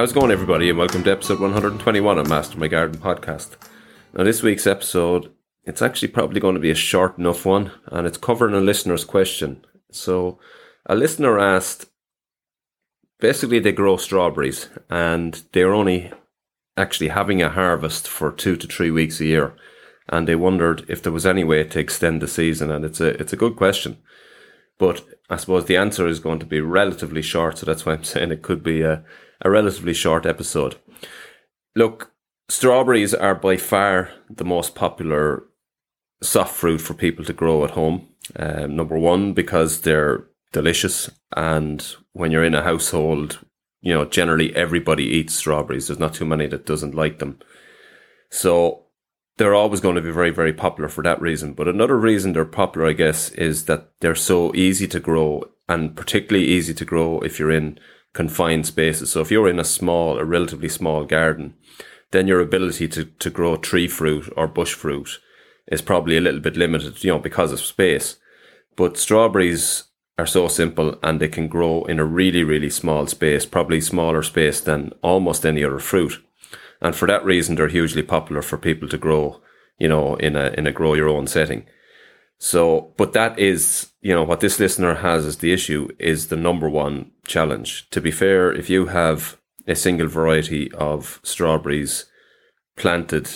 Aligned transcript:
How's 0.00 0.12
it 0.12 0.14
going, 0.14 0.30
everybody, 0.30 0.70
and 0.70 0.78
welcome 0.78 1.04
to 1.04 1.12
episode 1.12 1.40
121 1.40 2.16
of 2.16 2.26
Master 2.26 2.58
My 2.58 2.68
Garden 2.68 2.98
podcast. 2.98 3.56
Now, 4.14 4.24
this 4.24 4.42
week's 4.42 4.66
episode, 4.66 5.30
it's 5.64 5.82
actually 5.82 6.08
probably 6.08 6.40
going 6.40 6.54
to 6.54 6.58
be 6.60 6.70
a 6.70 6.74
short 6.74 7.18
enough 7.18 7.44
one, 7.44 7.72
and 7.84 8.06
it's 8.06 8.16
covering 8.16 8.54
a 8.54 8.60
listener's 8.60 9.04
question. 9.04 9.62
So, 9.90 10.38
a 10.86 10.94
listener 10.94 11.38
asked 11.38 11.90
basically, 13.18 13.58
they 13.58 13.72
grow 13.72 13.98
strawberries, 13.98 14.70
and 14.88 15.42
they're 15.52 15.74
only 15.74 16.10
actually 16.78 17.08
having 17.08 17.42
a 17.42 17.50
harvest 17.50 18.08
for 18.08 18.32
two 18.32 18.56
to 18.56 18.66
three 18.66 18.90
weeks 18.90 19.20
a 19.20 19.26
year. 19.26 19.54
And 20.08 20.26
they 20.26 20.34
wondered 20.34 20.82
if 20.88 21.02
there 21.02 21.12
was 21.12 21.26
any 21.26 21.44
way 21.44 21.62
to 21.64 21.78
extend 21.78 22.22
the 22.22 22.26
season, 22.26 22.70
and 22.70 22.86
it's 22.86 23.02
a 23.02 23.20
it's 23.20 23.34
a 23.34 23.42
good 23.44 23.54
question. 23.54 23.98
But 24.78 25.04
I 25.28 25.36
suppose 25.36 25.66
the 25.66 25.76
answer 25.76 26.08
is 26.08 26.20
going 26.20 26.38
to 26.38 26.46
be 26.46 26.62
relatively 26.62 27.20
short, 27.20 27.58
so 27.58 27.66
that's 27.66 27.84
why 27.84 27.92
I'm 27.92 28.04
saying 28.12 28.32
it 28.32 28.40
could 28.40 28.62
be 28.62 28.80
a, 28.80 29.04
a 29.42 29.50
relatively 29.50 29.94
short 29.94 30.26
episode. 30.26 30.76
Look, 31.74 32.12
strawberries 32.48 33.14
are 33.14 33.34
by 33.34 33.56
far 33.56 34.10
the 34.28 34.44
most 34.44 34.74
popular 34.74 35.44
soft 36.22 36.54
fruit 36.54 36.80
for 36.80 36.94
people 36.94 37.24
to 37.24 37.32
grow 37.32 37.64
at 37.64 37.70
home. 37.70 38.08
Um, 38.36 38.76
number 38.76 38.98
one, 38.98 39.32
because 39.32 39.80
they're 39.80 40.26
delicious, 40.52 41.10
and 41.36 41.94
when 42.12 42.30
you're 42.30 42.44
in 42.44 42.54
a 42.54 42.62
household, 42.62 43.38
you 43.80 43.94
know, 43.94 44.04
generally 44.04 44.54
everybody 44.54 45.04
eats 45.04 45.34
strawberries. 45.34 45.86
There's 45.86 45.98
not 45.98 46.14
too 46.14 46.26
many 46.26 46.46
that 46.48 46.66
doesn't 46.66 46.94
like 46.94 47.18
them. 47.18 47.38
So 48.30 48.84
they're 49.38 49.54
always 49.54 49.80
going 49.80 49.94
to 49.94 50.02
be 50.02 50.10
very, 50.10 50.30
very 50.30 50.52
popular 50.52 50.88
for 50.88 51.02
that 51.02 51.20
reason. 51.20 51.54
But 51.54 51.68
another 51.68 51.96
reason 51.96 52.32
they're 52.32 52.44
popular, 52.44 52.88
I 52.88 52.92
guess, 52.92 53.30
is 53.30 53.64
that 53.64 53.90
they're 54.00 54.14
so 54.14 54.54
easy 54.54 54.86
to 54.88 55.00
grow 55.00 55.44
and 55.68 55.96
particularly 55.96 56.46
easy 56.46 56.74
to 56.74 56.84
grow 56.84 57.20
if 57.20 57.38
you're 57.38 57.50
in 57.50 57.78
confined 58.12 58.66
spaces. 58.66 59.12
So 59.12 59.20
if 59.20 59.30
you're 59.30 59.48
in 59.48 59.58
a 59.58 59.64
small, 59.64 60.18
a 60.18 60.24
relatively 60.24 60.68
small 60.68 61.04
garden, 61.04 61.54
then 62.10 62.26
your 62.26 62.40
ability 62.40 62.88
to, 62.88 63.04
to 63.04 63.30
grow 63.30 63.56
tree 63.56 63.88
fruit 63.88 64.32
or 64.36 64.46
bush 64.48 64.74
fruit 64.74 65.20
is 65.68 65.82
probably 65.82 66.16
a 66.16 66.20
little 66.20 66.40
bit 66.40 66.56
limited, 66.56 67.02
you 67.04 67.12
know, 67.12 67.18
because 67.18 67.52
of 67.52 67.60
space. 67.60 68.16
But 68.76 68.96
strawberries 68.96 69.84
are 70.18 70.26
so 70.26 70.48
simple 70.48 70.98
and 71.02 71.20
they 71.20 71.28
can 71.28 71.48
grow 71.48 71.84
in 71.84 71.98
a 71.98 72.04
really, 72.04 72.42
really 72.42 72.70
small 72.70 73.06
space, 73.06 73.46
probably 73.46 73.80
smaller 73.80 74.22
space 74.22 74.60
than 74.60 74.92
almost 75.02 75.46
any 75.46 75.64
other 75.64 75.78
fruit. 75.78 76.22
And 76.80 76.96
for 76.96 77.06
that 77.06 77.24
reason, 77.24 77.54
they're 77.54 77.68
hugely 77.68 78.02
popular 78.02 78.42
for 78.42 78.58
people 78.58 78.88
to 78.88 78.98
grow, 78.98 79.40
you 79.78 79.88
know, 79.88 80.16
in 80.16 80.34
a, 80.34 80.48
in 80.58 80.66
a 80.66 80.72
grow 80.72 80.94
your 80.94 81.08
own 81.08 81.26
setting. 81.26 81.66
So, 82.42 82.94
but 82.96 83.12
that 83.12 83.38
is, 83.38 83.90
you 84.00 84.14
know, 84.14 84.24
what 84.24 84.40
this 84.40 84.58
listener 84.58 84.94
has 84.94 85.26
as 85.26 85.36
the 85.36 85.52
issue 85.52 85.88
is 85.98 86.28
the 86.28 86.36
number 86.36 86.70
one 86.70 87.10
challenge. 87.26 87.88
To 87.90 88.00
be 88.00 88.10
fair, 88.10 88.50
if 88.50 88.70
you 88.70 88.86
have 88.86 89.36
a 89.66 89.74
single 89.74 90.08
variety 90.08 90.72
of 90.72 91.20
strawberries 91.22 92.06
planted 92.76 93.28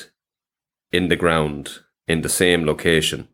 in 0.91 1.09
the 1.09 1.17
ground 1.17 1.81
in 2.09 2.23
the 2.23 2.31
same 2.31 2.65
location, 2.65 3.29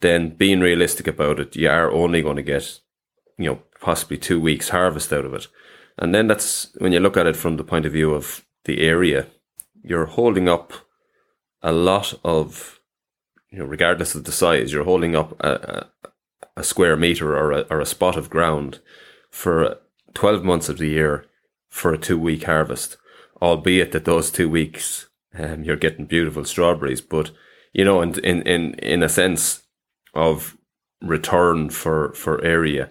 then 0.00 0.36
being 0.36 0.60
realistic 0.60 1.06
about 1.06 1.40
it, 1.40 1.56
you 1.56 1.68
are 1.70 1.90
only 1.90 2.20
going 2.20 2.36
to 2.36 2.42
get, 2.42 2.80
you 3.38 3.46
know, 3.46 3.62
possibly 3.80 4.18
two 4.18 4.38
weeks 4.38 4.68
harvest 4.68 5.14
out 5.14 5.24
of 5.24 5.32
it. 5.32 5.46
And 5.96 6.14
then 6.14 6.26
that's 6.26 6.74
when 6.78 6.92
you 6.92 7.00
look 7.00 7.16
at 7.16 7.26
it 7.26 7.36
from 7.36 7.56
the 7.56 7.64
point 7.64 7.86
of 7.86 7.92
view 7.92 8.12
of 8.12 8.44
the 8.66 8.82
area, 8.82 9.28
you're 9.82 10.06
holding 10.06 10.46
up 10.46 10.74
a 11.62 11.72
lot 11.72 12.14
of, 12.22 12.79
you 13.50 13.58
know, 13.58 13.64
regardless 13.64 14.14
of 14.14 14.24
the 14.24 14.32
size, 14.32 14.72
you're 14.72 14.84
holding 14.84 15.16
up 15.16 15.38
a, 15.40 15.88
a, 16.04 16.10
a 16.58 16.64
square 16.64 16.96
meter 16.96 17.36
or 17.36 17.52
a, 17.52 17.60
or 17.70 17.80
a 17.80 17.86
spot 17.86 18.16
of 18.16 18.30
ground 18.30 18.80
for 19.30 19.78
12 20.14 20.44
months 20.44 20.68
of 20.68 20.78
the 20.78 20.88
year 20.88 21.26
for 21.68 21.92
a 21.92 21.98
two 21.98 22.18
week 22.18 22.44
harvest, 22.44 22.96
albeit 23.42 23.92
that 23.92 24.04
those 24.04 24.30
two 24.30 24.48
weeks 24.48 25.08
um, 25.38 25.64
you're 25.64 25.76
getting 25.76 26.06
beautiful 26.06 26.44
strawberries. 26.44 27.00
But, 27.00 27.30
you 27.72 27.84
know, 27.84 28.02
in, 28.02 28.18
in, 28.20 28.42
in, 28.42 28.74
in 28.74 29.02
a 29.02 29.08
sense 29.08 29.62
of 30.14 30.56
return 31.00 31.70
for, 31.70 32.12
for 32.14 32.42
area, 32.44 32.90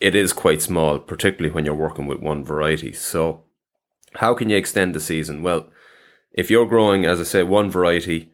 it 0.00 0.14
is 0.14 0.32
quite 0.32 0.60
small, 0.60 0.98
particularly 0.98 1.54
when 1.54 1.64
you're 1.64 1.74
working 1.74 2.06
with 2.06 2.20
one 2.20 2.44
variety. 2.44 2.92
So, 2.92 3.44
how 4.16 4.34
can 4.34 4.50
you 4.50 4.56
extend 4.56 4.94
the 4.94 5.00
season? 5.00 5.42
Well, 5.42 5.70
if 6.32 6.50
you're 6.50 6.66
growing, 6.66 7.04
as 7.04 7.20
I 7.20 7.24
say, 7.24 7.42
one 7.42 7.70
variety 7.70 8.30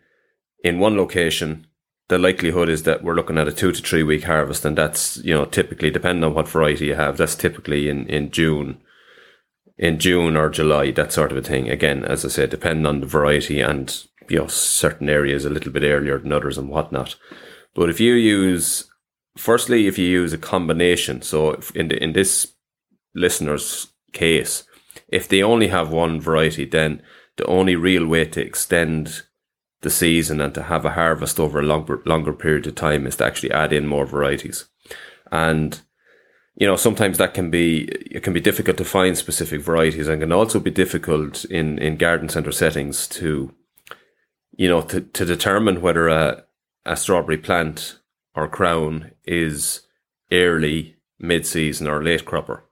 in 0.62 0.78
one 0.78 0.96
location, 0.96 1.66
the 2.08 2.18
likelihood 2.18 2.68
is 2.68 2.82
that 2.82 3.04
we're 3.04 3.14
looking 3.14 3.38
at 3.38 3.48
a 3.48 3.52
two 3.52 3.72
to 3.72 3.82
three 3.82 4.02
week 4.02 4.24
harvest, 4.24 4.64
and 4.64 4.76
that's 4.76 5.18
you 5.18 5.32
know 5.32 5.44
typically 5.44 5.90
depending 5.90 6.24
on 6.24 6.34
what 6.34 6.48
variety 6.48 6.86
you 6.86 6.94
have. 6.94 7.16
That's 7.16 7.36
typically 7.36 7.88
in 7.88 8.06
in 8.08 8.30
June, 8.30 8.80
in 9.78 9.98
June 9.98 10.36
or 10.36 10.50
July, 10.50 10.90
that 10.90 11.12
sort 11.12 11.30
of 11.30 11.38
a 11.38 11.42
thing. 11.42 11.70
Again, 11.70 12.04
as 12.04 12.24
I 12.24 12.28
said, 12.28 12.50
depending 12.50 12.86
on 12.86 13.00
the 13.00 13.06
variety 13.06 13.60
and 13.60 14.04
you 14.28 14.38
know 14.38 14.48
certain 14.48 15.08
areas 15.08 15.44
a 15.44 15.50
little 15.50 15.72
bit 15.72 15.84
earlier 15.84 16.18
than 16.18 16.32
others 16.32 16.58
and 16.58 16.68
whatnot. 16.68 17.16
But 17.74 17.88
if 17.88 18.00
you 18.00 18.14
use, 18.14 18.90
firstly, 19.36 19.86
if 19.86 19.96
you 19.96 20.06
use 20.06 20.32
a 20.32 20.38
combination, 20.38 21.22
so 21.22 21.60
in 21.74 21.88
the, 21.88 22.02
in 22.02 22.12
this 22.12 22.54
listener's 23.14 23.86
case, 24.12 24.64
if 25.08 25.28
they 25.28 25.42
only 25.42 25.68
have 25.68 25.90
one 25.90 26.20
variety, 26.20 26.64
then 26.64 27.02
the 27.36 27.46
only 27.46 27.76
real 27.76 28.06
way 28.06 28.24
to 28.24 28.40
extend 28.40 29.22
the 29.82 29.90
season 29.90 30.40
and 30.40 30.54
to 30.54 30.64
have 30.64 30.84
a 30.84 30.92
harvest 30.92 31.40
over 31.40 31.60
a 31.60 31.64
longer 31.64 32.02
longer 32.04 32.32
period 32.32 32.66
of 32.66 32.74
time 32.74 33.06
is 33.06 33.16
to 33.16 33.24
actually 33.24 33.50
add 33.50 33.72
in 33.72 33.86
more 33.86 34.06
varieties. 34.06 34.66
And 35.32 35.80
you 36.56 36.66
know, 36.66 36.76
sometimes 36.76 37.16
that 37.18 37.34
can 37.34 37.50
be 37.50 37.84
it 38.10 38.22
can 38.22 38.32
be 38.32 38.40
difficult 38.40 38.76
to 38.76 38.84
find 38.84 39.16
specific 39.16 39.62
varieties 39.62 40.08
and 40.08 40.20
can 40.20 40.32
also 40.32 40.60
be 40.60 40.70
difficult 40.70 41.44
in, 41.46 41.78
in 41.78 41.96
garden 41.96 42.28
centre 42.28 42.52
settings 42.52 43.06
to 43.08 43.54
you 44.56 44.68
know, 44.68 44.82
to, 44.82 45.00
to 45.00 45.24
determine 45.24 45.80
whether 45.80 46.08
a, 46.08 46.44
a 46.84 46.94
strawberry 46.94 47.38
plant 47.38 47.98
or 48.34 48.46
crown 48.46 49.12
is 49.24 49.80
early, 50.30 50.96
mid 51.18 51.46
season 51.46 51.86
or 51.86 52.02
late 52.02 52.26
cropper 52.26 52.64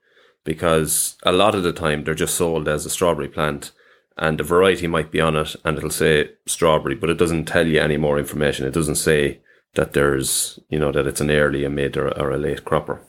because 0.44 1.16
a 1.24 1.32
lot 1.32 1.54
of 1.54 1.62
the 1.62 1.72
time 1.72 2.04
they're 2.04 2.14
just 2.14 2.34
sold 2.34 2.68
as 2.68 2.84
a 2.84 2.90
strawberry 2.90 3.28
plant 3.28 3.72
and 4.18 4.38
the 4.38 4.44
variety 4.44 4.86
might 4.86 5.10
be 5.10 5.20
on 5.20 5.36
it 5.36 5.54
and 5.64 5.76
it'll 5.76 5.90
say 5.90 6.30
strawberry, 6.46 6.94
but 6.94 7.10
it 7.10 7.18
doesn't 7.18 7.44
tell 7.44 7.66
you 7.66 7.80
any 7.80 7.96
more 7.96 8.18
information. 8.18 8.66
It 8.66 8.74
doesn't 8.74 8.96
say 8.96 9.40
that 9.74 9.92
there's, 9.92 10.58
you 10.68 10.78
know, 10.78 10.92
that 10.92 11.06
it's 11.06 11.20
an 11.20 11.30
early, 11.30 11.64
a 11.64 11.70
mid 11.70 11.96
or, 11.96 12.08
or 12.18 12.30
a 12.30 12.38
late 12.38 12.64
cropper. 12.64 13.00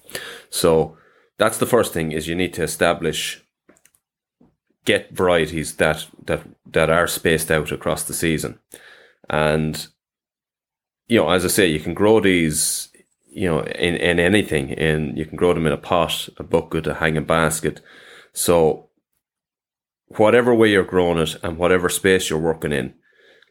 So 0.50 0.98
that's 1.38 1.58
the 1.58 1.66
first 1.66 1.94
thing 1.94 2.12
is 2.12 2.28
you 2.28 2.36
need 2.36 2.54
to 2.56 2.64
establish, 2.64 3.44
get 4.86 5.12
varieties 5.12 5.76
that, 5.76 6.08
that, 6.26 6.44
that 6.72 6.90
are 6.90 7.08
spaced 7.08 7.50
out 7.50 7.72
across 7.72 8.04
the 8.04 8.14
season. 8.14 8.60
And, 9.30 9.88
you 11.08 11.18
know, 11.18 11.30
as 11.30 11.44
I 11.44 11.48
say, 11.48 11.68
you 11.68 11.80
can 11.80 11.94
grow 11.94 12.20
these 12.20 12.90
you 13.32 13.48
know, 13.48 13.62
in, 13.62 13.96
in 13.96 14.20
anything. 14.20 14.70
In 14.70 15.16
you 15.16 15.26
can 15.26 15.38
grow 15.38 15.54
them 15.54 15.68
in 15.68 15.72
a 15.72 15.78
pot, 15.78 16.30
a 16.38 16.44
bucket, 16.44 16.88
a 16.88 16.96
hanging 16.96 17.26
basket. 17.26 17.82
So 18.34 18.89
whatever 20.18 20.54
way 20.54 20.72
you're 20.72 20.84
growing 20.84 21.20
it 21.20 21.36
and 21.44 21.58
whatever 21.58 21.90
space 21.90 22.30
you're 22.30 22.40
working 22.40 22.72
in, 22.72 22.94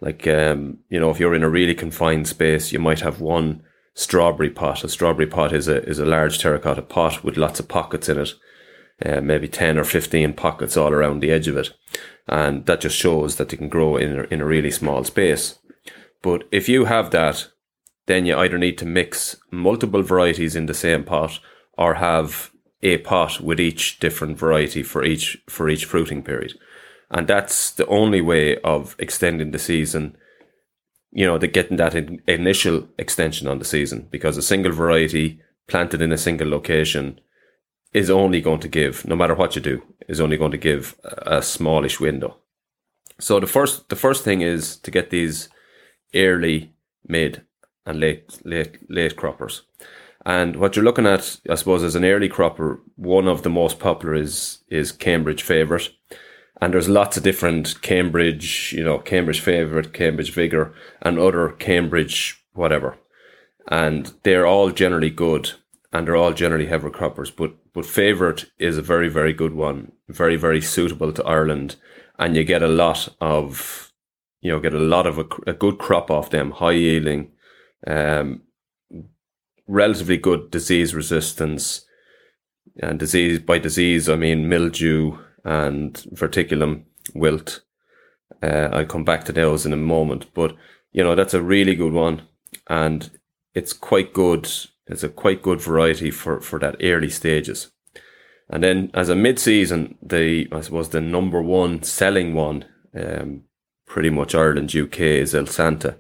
like 0.01 0.27
um, 0.27 0.79
you 0.89 1.01
know, 1.01 1.11
if 1.11 1.19
you're 1.19 1.35
in 1.35 1.43
a 1.43 1.51
really 1.51 1.75
confined 1.75 2.29
space, 2.29 2.73
you 2.73 2.79
might 2.79 3.01
have 3.01 3.21
one 3.21 3.63
strawberry 3.95 4.51
pot. 4.51 4.85
A 4.85 4.89
strawberry 4.89 5.27
pot 5.27 5.53
is 5.53 5.69
a 5.69 5.83
is 5.85 5.99
a 5.99 6.07
large 6.07 6.39
terracotta 6.39 6.83
pot 6.83 7.25
with 7.25 7.37
lots 7.37 7.61
of 7.61 7.69
pockets 7.69 8.09
in 8.09 8.19
it. 8.19 8.35
Uh, 9.05 9.21
maybe 9.21 9.47
10 9.47 9.79
or 9.79 9.85
15 9.85 10.33
pockets 10.33 10.77
all 10.77 10.93
around 10.93 11.21
the 11.21 11.31
edge 11.31 11.47
of 11.47 11.57
it. 11.57 11.71
And 12.27 12.67
that 12.67 12.81
just 12.81 12.97
shows 12.97 13.37
that 13.37 13.49
they 13.49 13.57
can 13.57 13.69
grow 13.69 13.97
in 13.97 14.19
a, 14.19 14.23
in 14.25 14.41
a 14.41 14.45
really 14.45 14.73
small 14.73 15.05
space. 15.05 15.61
But 16.21 16.49
if 16.51 16.69
you 16.69 16.87
have 16.87 17.13
that 17.13 17.47
then 18.09 18.25
you 18.25 18.37
either 18.37 18.59
need 18.59 18.77
to 18.79 18.87
mix 18.87 19.37
multiple 19.53 20.03
varieties 20.03 20.57
in 20.57 20.67
the 20.67 20.75
same 20.75 21.05
pot 21.05 21.39
or 21.77 21.95
have 21.95 22.51
a 22.83 22.99
pot 22.99 23.41
with 23.41 23.61
each 23.61 23.99
different 23.99 24.39
variety 24.39 24.83
for 24.83 25.05
each 25.05 25.43
for 25.49 25.69
each 25.69 25.85
fruiting 25.85 26.23
period. 26.23 26.55
And 27.11 27.27
that's 27.27 27.71
the 27.73 27.87
only 27.87 28.21
way 28.21 28.59
of 28.59 28.95
extending 28.99 29.51
the 29.51 29.59
season, 29.59 30.17
you 31.11 31.25
know, 31.25 31.39
the 31.39 31.49
getting 31.49 31.79
that 31.79 31.95
in, 31.95 32.23
initial 32.29 32.89
extension 32.99 33.49
on 33.49 33.59
the 33.59 33.65
season 33.65 34.09
because 34.11 34.37
a 34.37 34.43
single 34.43 34.73
variety 34.73 35.41
planted 35.67 36.03
in 36.03 36.13
a 36.13 36.19
single 36.19 36.49
location 36.49 37.21
is 37.93 38.11
only 38.11 38.41
going 38.41 38.61
to 38.61 38.69
give, 38.69 39.07
no 39.07 39.17
matter 39.17 39.35
what 39.35 39.57
you 39.57 39.63
do, 39.63 39.83
is 40.09 40.21
only 40.21 40.37
going 40.37 40.51
to 40.51 40.59
give 40.59 40.95
a, 41.05 41.39
a 41.39 41.43
smallish 41.43 41.99
window. 41.99 42.37
So 43.19 43.41
the 43.41 43.47
first 43.47 43.89
the 43.89 43.97
first 43.97 44.23
thing 44.23 44.43
is 44.43 44.77
to 44.77 44.91
get 44.91 45.11
these 45.11 45.49
early, 46.15 46.73
mid, 47.07 47.43
and 47.87 47.99
late 47.99 48.39
late 48.45 48.79
late 48.89 49.17
croppers. 49.17 49.63
And 50.29 50.57
what 50.57 50.77
you're 50.77 50.85
looking 50.85 51.07
at, 51.07 51.41
I 51.49 51.55
suppose, 51.55 51.83
as 51.83 51.95
an 51.95 52.05
early 52.05 52.29
cropper, 52.29 52.83
one 52.97 53.27
of 53.27 53.45
the 53.45 53.49
most 53.49 53.79
popular 53.79 54.15
is 54.15 54.59
is 54.69 54.93
Cambridge 54.93 55.43
Favourite. 55.43 55.89
And 56.61 56.75
there's 56.75 56.89
lots 56.89 57.17
of 57.17 57.23
different 57.23 57.81
Cambridge, 57.81 58.75
you 58.77 58.85
know, 58.85 58.99
Cambridge 58.99 59.41
Favourite, 59.41 59.95
Cambridge 59.95 60.35
Vigor, 60.35 60.75
and 61.01 61.19
other 61.19 61.49
Cambridge 61.53 62.45
whatever. 62.53 62.99
And 63.69 64.13
they're 64.23 64.47
all 64.47 64.71
generally 64.71 65.09
good 65.09 65.53
and 65.95 66.07
they're 66.07 66.17
all 66.17 66.35
generally 66.35 66.67
heavy 66.67 66.91
croppers. 66.91 67.31
But 67.35 67.55
but 67.73 67.87
favourite 67.87 68.45
is 68.59 68.77
a 68.77 68.83
very, 68.83 69.09
very 69.09 69.33
good 69.33 69.55
one. 69.55 69.93
Very, 70.11 70.37
very 70.37 70.61
suitable 70.61 71.11
to 71.15 71.25
Ireland. 71.25 71.77
And 72.19 72.37
you 72.37 72.45
get 72.45 72.63
a 72.63 72.69
lot 72.69 73.09
of, 73.23 73.91
you 74.43 74.53
know, 74.53 74.61
get 74.61 74.75
a 74.75 74.79
lot 74.79 75.07
of 75.07 75.19
a, 75.19 75.25
a 75.47 75.55
good 75.55 75.79
crop 75.79 76.11
off 76.11 76.29
them, 76.29 76.51
high 76.51 76.73
yielding, 76.73 77.31
um, 77.87 78.43
relatively 79.69 80.17
good 80.17 80.51
disease 80.51 80.95
resistance. 80.95 81.85
And 82.81 82.99
disease, 82.99 83.39
by 83.39 83.59
disease, 83.59 84.09
I 84.09 84.17
mean 84.17 84.49
mildew 84.49 85.19
and 85.45 85.95
verticillium 86.13 86.85
wilt. 87.15 87.61
Uh, 88.43 88.69
I'll 88.73 88.87
come 88.87 89.05
back 89.05 89.25
to 89.25 89.33
those 89.33 89.67
in 89.67 89.73
a 89.73 89.77
moment, 89.77 90.27
but 90.35 90.55
you 90.93 91.03
know, 91.03 91.15
that's 91.15 91.35
a 91.35 91.43
really 91.43 91.75
good 91.75 91.93
one. 91.93 92.23
And 92.69 93.11
it's 93.55 93.73
quite 93.73 94.13
good 94.13 94.49
it's 94.89 95.03
a 95.03 95.09
quite 95.09 95.43
good 95.43 95.61
variety 95.61 96.11
for, 96.11 96.41
for 96.41 96.59
that 96.59 96.77
early 96.83 97.11
stages. 97.11 97.71
And 98.49 98.65
then 98.65 98.91
as 98.95 99.11
a 99.11 99.15
mid-season, 99.15 99.99
the 100.03 100.49
I 100.51 100.63
suppose 100.63 100.89
the 100.89 101.03
number 101.03 101.43
one 101.43 101.83
selling 101.83 102.35
one, 102.35 102.65
um, 102.95 103.43
pretty 103.87 104.09
much 104.09 104.35
Ireland, 104.35 104.75
UK 104.75 105.01
is 105.01 105.35
Elsanta. 105.35 105.97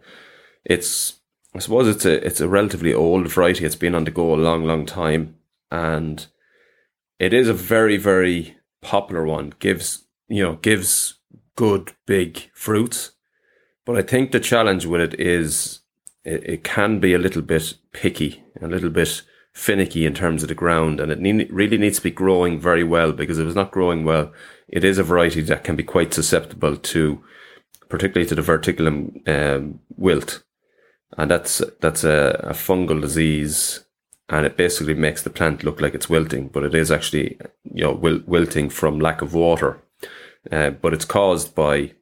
It's 0.65 1.18
I 1.55 1.61
suppose 1.61 1.89
it's 1.89 2.05
a 2.05 2.25
it's 2.25 2.41
a 2.41 2.49
relatively 2.49 2.93
old 2.93 3.29
variety. 3.29 3.65
It's 3.65 3.75
been 3.75 3.95
on 3.95 4.05
the 4.05 4.11
go 4.11 4.35
a 4.35 4.37
long, 4.37 4.65
long 4.65 4.87
time, 4.87 5.37
and 5.71 6.27
it 7.19 7.33
is 7.33 7.49
a 7.49 7.55
very, 7.55 7.97
very 7.97 8.57
popular 8.81 9.25
one. 9.25 9.55
gives 9.59 10.05
you 10.29 10.43
know 10.43 10.57
gives 10.57 11.15
good 11.57 11.93
big 12.07 12.51
fruits, 12.55 13.13
but 13.85 13.97
I 13.97 14.03
think 14.03 14.31
the 14.31 14.41
challenge 14.41 14.87
with 14.87 15.01
it 15.01 15.19
is 15.19 15.81
it, 16.25 16.45
it 16.45 16.65
can 16.65 17.01
be 17.01 17.15
a 17.15 17.19
little 17.19 17.43
bit 17.43 17.75
picky, 17.93 18.45
a 18.61 18.69
little 18.69 18.91
bit 18.91 19.23
finicky 19.53 20.07
in 20.07 20.15
terms 20.15 20.43
of 20.43 20.49
the 20.49 20.55
ground, 20.55 21.01
and 21.01 21.11
it 21.11 21.19
need, 21.19 21.51
really 21.51 21.79
needs 21.79 21.97
to 21.97 22.05
be 22.05 22.11
growing 22.11 22.61
very 22.61 22.85
well 22.85 23.13
because 23.13 23.39
if 23.39 23.47
it's 23.47 23.57
not 23.57 23.73
growing 23.73 24.05
well, 24.05 24.33
it 24.69 24.85
is 24.85 24.99
a 24.99 25.03
variety 25.03 25.41
that 25.41 25.65
can 25.65 25.75
be 25.75 25.83
quite 25.83 26.15
susceptible 26.15 26.77
to, 26.77 27.25
particularly 27.89 28.29
to 28.29 28.35
the 28.35 28.43
verticillium 28.43 29.27
um, 29.27 29.81
wilt, 29.97 30.45
and 31.19 31.31
that's 31.31 31.61
that's 31.81 32.05
a, 32.05 32.41
a 32.45 32.53
fungal 32.53 33.01
disease, 33.01 33.85
and 34.29 34.47
it 34.47 34.57
basically 34.57 34.95
makes 34.95 35.23
the 35.23 35.31
plant 35.31 35.65
look 35.65 35.81
like 35.81 35.95
it's 35.95 36.09
wilting, 36.09 36.49
but 36.49 36.63
it 36.63 36.75
is 36.75 36.91
actually 36.91 37.39
you 37.65 37.85
know 37.85 37.93
wil- 37.93 38.23
wilting 38.27 38.71
from 38.71 39.01
lack 39.01 39.21
of 39.21 39.35
water, 39.35 39.83
uh, 40.51 40.71
but 40.71 40.95
it's 40.95 41.05
caused 41.05 41.55
by 41.55 41.93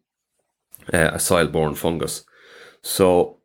uh, 0.93 1.11
a 1.15 1.19
soil-borne 1.19 1.75
fungus. 1.75 2.25
So 2.83 3.39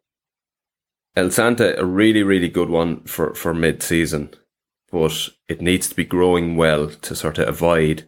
Elsanta, 1.16 1.78
a 1.78 1.86
really, 1.86 2.24
really 2.24 2.50
good 2.50 2.70
one 2.70 3.04
for, 3.04 3.34
for 3.34 3.54
mid 3.54 3.82
season, 3.82 4.30
but 4.92 5.30
it 5.48 5.62
needs 5.62 5.90
to 5.90 5.96
be 5.96 6.06
growing 6.06 6.56
well 6.56 6.90
to 6.90 7.16
sort 7.16 7.38
of 7.40 7.48
avoid 7.48 8.08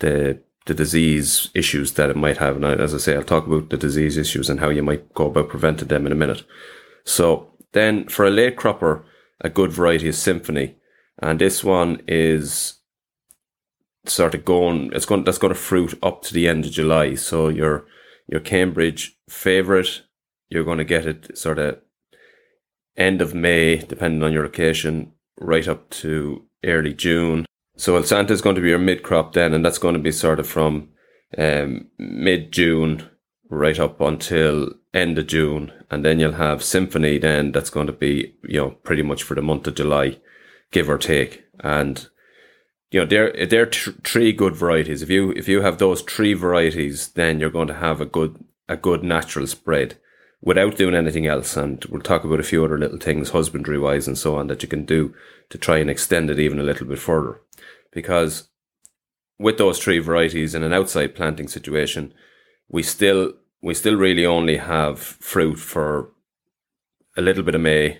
the 0.00 0.40
the 0.66 0.74
disease 0.74 1.50
issues 1.54 1.92
that 1.94 2.08
it 2.08 2.16
might 2.16 2.36
have. 2.36 2.54
And 2.56 2.64
as 2.64 2.94
I 2.94 2.98
say, 2.98 3.16
I'll 3.16 3.24
talk 3.24 3.48
about 3.48 3.70
the 3.70 3.76
disease 3.76 4.16
issues 4.16 4.48
and 4.48 4.60
how 4.60 4.68
you 4.68 4.82
might 4.82 5.12
go 5.12 5.26
about 5.26 5.48
preventing 5.48 5.88
them 5.88 6.06
in 6.06 6.12
a 6.12 6.16
minute. 6.16 6.44
So 7.04 7.52
then 7.72 8.08
for 8.08 8.24
a 8.24 8.30
late 8.30 8.56
cropper, 8.56 9.04
a 9.40 9.48
good 9.48 9.72
variety 9.72 10.08
is 10.08 10.18
Symphony. 10.18 10.76
And 11.18 11.40
this 11.40 11.62
one 11.62 12.02
is 12.06 12.74
sort 14.06 14.34
of 14.34 14.44
going, 14.44 14.90
it's 14.92 15.06
going, 15.06 15.24
that's 15.24 15.38
going 15.38 15.52
to 15.52 15.58
fruit 15.58 15.98
up 16.02 16.22
to 16.22 16.34
the 16.34 16.48
end 16.48 16.64
of 16.64 16.72
July. 16.72 17.14
So 17.14 17.48
your, 17.48 17.86
your 18.26 18.40
Cambridge 18.40 19.16
favorite, 19.28 20.02
you're 20.48 20.64
going 20.64 20.78
to 20.78 20.84
get 20.84 21.06
it 21.06 21.36
sort 21.36 21.58
of 21.58 21.80
end 22.96 23.22
of 23.22 23.34
May, 23.34 23.76
depending 23.76 24.22
on 24.22 24.32
your 24.32 24.44
location, 24.44 25.12
right 25.38 25.66
up 25.66 25.88
to 25.90 26.44
early 26.64 26.92
June. 26.92 27.46
So 27.76 28.00
Elsanta 28.00 28.30
is 28.30 28.42
going 28.42 28.56
to 28.56 28.62
be 28.62 28.68
your 28.68 28.78
mid 28.78 29.02
crop 29.02 29.32
then, 29.32 29.54
and 29.54 29.64
that's 29.64 29.78
going 29.78 29.94
to 29.94 30.00
be 30.00 30.12
sort 30.12 30.38
of 30.38 30.46
from 30.46 30.88
um, 31.38 31.88
mid 31.98 32.52
June 32.52 33.08
right 33.52 33.78
up 33.78 34.00
until 34.00 34.70
end 34.94 35.18
of 35.18 35.26
June, 35.26 35.72
and 35.90 36.04
then 36.04 36.18
you'll 36.18 36.32
have 36.32 36.64
Symphony. 36.64 37.18
Then 37.18 37.52
that's 37.52 37.70
going 37.70 37.86
to 37.86 37.92
be 37.92 38.34
you 38.42 38.58
know 38.58 38.70
pretty 38.70 39.02
much 39.02 39.22
for 39.22 39.34
the 39.34 39.42
month 39.42 39.66
of 39.66 39.74
July, 39.74 40.18
give 40.70 40.88
or 40.88 40.98
take, 40.98 41.44
and 41.60 42.08
you 42.90 43.00
know 43.00 43.06
they're 43.06 43.46
they're 43.46 43.66
tr- 43.66 43.90
three 44.04 44.32
good 44.32 44.56
varieties. 44.56 45.02
If 45.02 45.10
you 45.10 45.32
if 45.32 45.48
you 45.48 45.60
have 45.62 45.78
those 45.78 46.02
three 46.02 46.34
varieties, 46.34 47.08
then 47.08 47.40
you're 47.40 47.50
going 47.50 47.68
to 47.68 47.74
have 47.74 48.00
a 48.00 48.06
good 48.06 48.42
a 48.68 48.76
good 48.76 49.04
natural 49.04 49.46
spread 49.46 49.98
without 50.40 50.76
doing 50.76 50.94
anything 50.94 51.26
else. 51.26 51.56
And 51.56 51.84
we'll 51.86 52.00
talk 52.00 52.24
about 52.24 52.40
a 52.40 52.44
few 52.44 52.64
other 52.64 52.78
little 52.78 52.98
things, 52.98 53.30
husbandry 53.30 53.78
wise 53.78 54.08
and 54.08 54.18
so 54.18 54.36
on, 54.36 54.48
that 54.48 54.62
you 54.62 54.68
can 54.68 54.84
do 54.84 55.14
to 55.50 55.58
try 55.58 55.78
and 55.78 55.90
extend 55.90 56.30
it 56.30 56.40
even 56.40 56.58
a 56.58 56.64
little 56.64 56.86
bit 56.86 56.98
further. 56.98 57.40
Because 57.92 58.48
with 59.38 59.58
those 59.58 59.78
three 59.78 59.98
varieties 59.98 60.54
in 60.54 60.62
an 60.62 60.72
outside 60.72 61.14
planting 61.14 61.48
situation, 61.48 62.14
we 62.68 62.82
still 62.82 63.34
we 63.62 63.74
still 63.74 63.96
really 63.96 64.26
only 64.26 64.56
have 64.56 64.98
fruit 64.98 65.56
for 65.56 66.10
a 67.16 67.22
little 67.22 67.42
bit 67.42 67.54
of 67.54 67.60
May, 67.60 67.98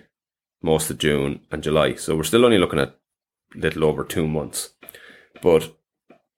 most 0.61 0.89
of 0.89 0.97
June 0.97 1.41
and 1.51 1.63
July. 1.63 1.95
So 1.95 2.15
we're 2.15 2.23
still 2.23 2.45
only 2.45 2.57
looking 2.57 2.79
at 2.79 2.97
a 3.55 3.57
little 3.57 3.85
over 3.85 4.03
two 4.03 4.27
months. 4.27 4.73
But 5.41 5.75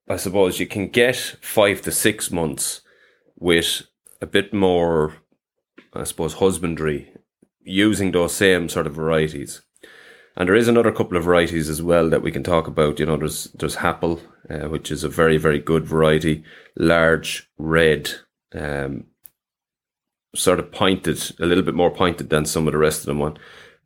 I 0.07 0.17
suppose 0.17 0.59
you 0.59 0.67
can 0.67 0.89
get 0.89 1.15
five 1.41 1.81
to 1.81 1.91
six 1.91 2.31
months 2.31 2.81
with 3.37 3.83
a 4.21 4.25
bit 4.25 4.53
more 4.53 5.15
I 5.95 6.03
suppose, 6.03 6.33
husbandry 6.35 7.11
using 7.61 8.11
those 8.11 8.35
same 8.35 8.69
sort 8.69 8.85
of 8.85 8.93
varieties. 8.93 9.61
And 10.35 10.49
there 10.49 10.55
is 10.55 10.67
another 10.67 10.91
couple 10.91 11.17
of 11.17 11.23
varieties 11.23 11.69
as 11.69 11.81
well 11.81 12.09
that 12.09 12.21
we 12.21 12.31
can 12.31 12.43
talk 12.43 12.67
about. 12.67 12.99
You 12.99 13.05
know, 13.05 13.15
there's 13.15 13.45
there's 13.53 13.77
Hapil, 13.77 14.19
uh, 14.49 14.67
which 14.67 14.91
is 14.91 15.03
a 15.03 15.09
very 15.09 15.37
very 15.37 15.59
good 15.59 15.85
variety, 15.85 16.43
large, 16.75 17.49
red, 17.57 18.11
um, 18.53 19.05
sort 20.35 20.59
of 20.59 20.71
pointed, 20.71 21.19
a 21.39 21.45
little 21.45 21.63
bit 21.63 21.75
more 21.75 21.91
pointed 21.91 22.29
than 22.29 22.45
some 22.45 22.67
of 22.67 22.73
the 22.73 22.77
rest 22.77 23.01
of 23.01 23.05
them 23.05 23.19
one, 23.19 23.37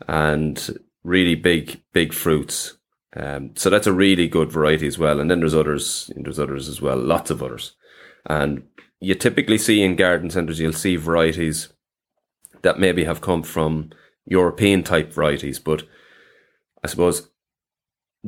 and 0.08 0.80
really 1.04 1.36
big 1.36 1.82
big 1.94 2.14
fruits. 2.14 2.78
Um, 3.16 3.52
so 3.56 3.70
that's 3.70 3.88
a 3.88 3.94
really 3.94 4.28
good 4.28 4.52
variety 4.52 4.88
as 4.88 5.00
well. 5.00 5.20
And 5.20 5.32
then 5.32 5.40
there's 5.40 5.56
others, 5.56 6.12
there's 6.16 6.40
others 6.40 6.68
as 6.68 6.82
well, 6.82 6.98
lots 6.98 7.32
of 7.32 7.42
others. 7.42 7.74
And 8.26 8.64
you 9.00 9.16
typically 9.16 9.58
see 9.58 9.82
in 9.82 9.96
garden 9.96 10.30
centres, 10.30 10.60
you'll 10.60 10.74
see 10.74 10.96
varieties 10.96 11.70
that 12.62 12.80
maybe 12.80 13.06
have 13.06 13.22
come 13.22 13.44
from 13.44 13.92
European 14.26 14.84
type 14.84 15.12
varieties. 15.12 15.58
But 15.58 15.84
I 16.84 16.88
suppose, 16.88 17.30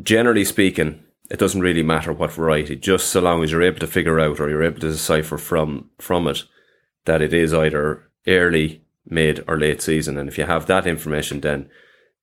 generally 0.01 0.45
speaking, 0.45 1.03
it 1.29 1.39
doesn't 1.39 1.61
really 1.61 1.83
matter 1.83 2.11
what 2.11 2.33
variety, 2.33 2.75
just 2.75 3.07
so 3.07 3.21
long 3.21 3.43
as 3.43 3.51
you're 3.51 3.61
able 3.61 3.79
to 3.79 3.87
figure 3.87 4.19
out 4.19 4.39
or 4.39 4.49
you're 4.49 4.63
able 4.63 4.79
to 4.81 4.91
decipher 4.91 5.37
from 5.37 5.89
from 5.99 6.27
it 6.27 6.43
that 7.05 7.21
it 7.21 7.33
is 7.33 7.53
either 7.53 8.10
early, 8.27 8.83
mid, 9.05 9.43
or 9.47 9.57
late 9.59 9.81
season. 9.81 10.17
And 10.17 10.29
if 10.29 10.37
you 10.37 10.45
have 10.45 10.67
that 10.67 10.87
information, 10.87 11.41
then 11.41 11.69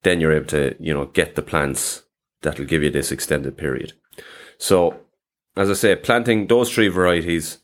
then 0.02 0.20
you're 0.20 0.32
able 0.32 0.46
to 0.46 0.76
you 0.78 0.94
know 0.94 1.06
get 1.06 1.34
the 1.34 1.42
plants 1.42 2.02
that'll 2.42 2.64
give 2.64 2.82
you 2.82 2.90
this 2.90 3.12
extended 3.12 3.56
period. 3.56 3.92
So, 4.58 5.00
as 5.56 5.70
I 5.70 5.74
say, 5.74 5.96
planting 5.96 6.46
those 6.46 6.72
three 6.72 6.88
varieties 6.88 7.58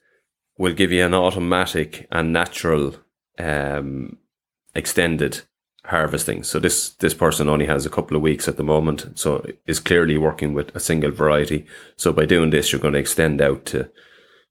will 0.59 0.75
give 0.75 0.93
you 0.93 1.05
an 1.05 1.14
automatic 1.14 2.07
and 2.11 2.33
natural 2.33 2.97
um, 3.38 4.19
extended 4.75 5.43
harvesting. 5.87 6.43
So 6.43 6.59
this 6.59 6.91
this 6.91 7.14
person 7.14 7.49
only 7.49 7.67
has 7.67 7.85
a 7.85 7.91
couple 7.91 8.17
of 8.17 8.23
weeks 8.23 8.49
at 8.49 8.57
the 8.57 8.64
moment, 8.64 9.19
so 9.19 9.45
is 9.67 9.81
clearly 9.81 10.17
working 10.17 10.55
with 10.55 10.75
a 10.75 10.81
single 10.81 11.11
variety. 11.11 11.67
So 11.97 12.12
by 12.12 12.26
doing 12.26 12.50
this, 12.50 12.73
you're 12.73 12.81
going 12.81 12.95
to 12.95 13.00
extend 13.00 13.41
out 13.41 13.64
to 13.67 13.91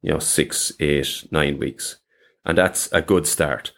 you 0.01 0.11
know 0.11 0.19
six, 0.19 0.71
eight, 0.79 1.27
nine 1.31 1.57
weeks, 1.57 1.97
and 2.45 2.57
that's 2.57 2.91
a 2.91 3.01
good 3.01 3.27
start. 3.27 3.71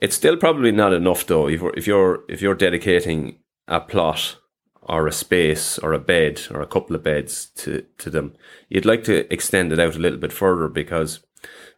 It's 0.00 0.16
still 0.16 0.36
probably 0.36 0.72
not 0.72 0.92
enough 0.92 1.26
though. 1.26 1.48
If 1.48 1.60
you're 1.60 1.74
if 1.76 1.86
you're 1.86 2.24
if 2.28 2.42
you're 2.42 2.54
dedicating 2.54 3.38
a 3.68 3.80
plot 3.80 4.36
or 4.82 5.06
a 5.06 5.12
space 5.12 5.78
or 5.78 5.92
a 5.92 5.98
bed 5.98 6.42
or 6.50 6.60
a 6.60 6.66
couple 6.66 6.96
of 6.96 7.02
beds 7.02 7.46
to 7.56 7.84
to 7.98 8.10
them, 8.10 8.34
you'd 8.68 8.84
like 8.84 9.04
to 9.04 9.32
extend 9.32 9.72
it 9.72 9.78
out 9.78 9.96
a 9.96 10.00
little 10.00 10.18
bit 10.18 10.32
further 10.32 10.68
because, 10.68 11.20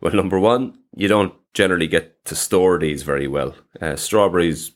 well, 0.01 0.15
number 0.15 0.41
one, 0.41 0.79
you 0.97 1.09
don't 1.09 1.35
generally 1.53 1.87
get 1.87 2.25
to 2.25 2.35
store 2.35 2.79
these 2.79 3.03
very 3.03 3.29
well. 3.29 3.55
Uh, 3.81 3.95
strawberries, 3.95 4.73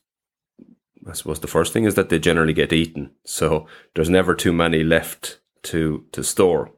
I 1.08 1.14
suppose 1.14 1.40
the 1.40 1.46
first 1.46 1.72
thing 1.72 1.84
is 1.84 1.94
that 1.94 2.10
they 2.10 2.18
generally 2.18 2.52
get 2.52 2.72
eaten, 2.72 3.12
so 3.24 3.66
there's 3.94 4.10
never 4.10 4.34
too 4.34 4.52
many 4.52 4.84
left 4.84 5.40
to 5.62 6.04
to 6.12 6.22
store. 6.22 6.72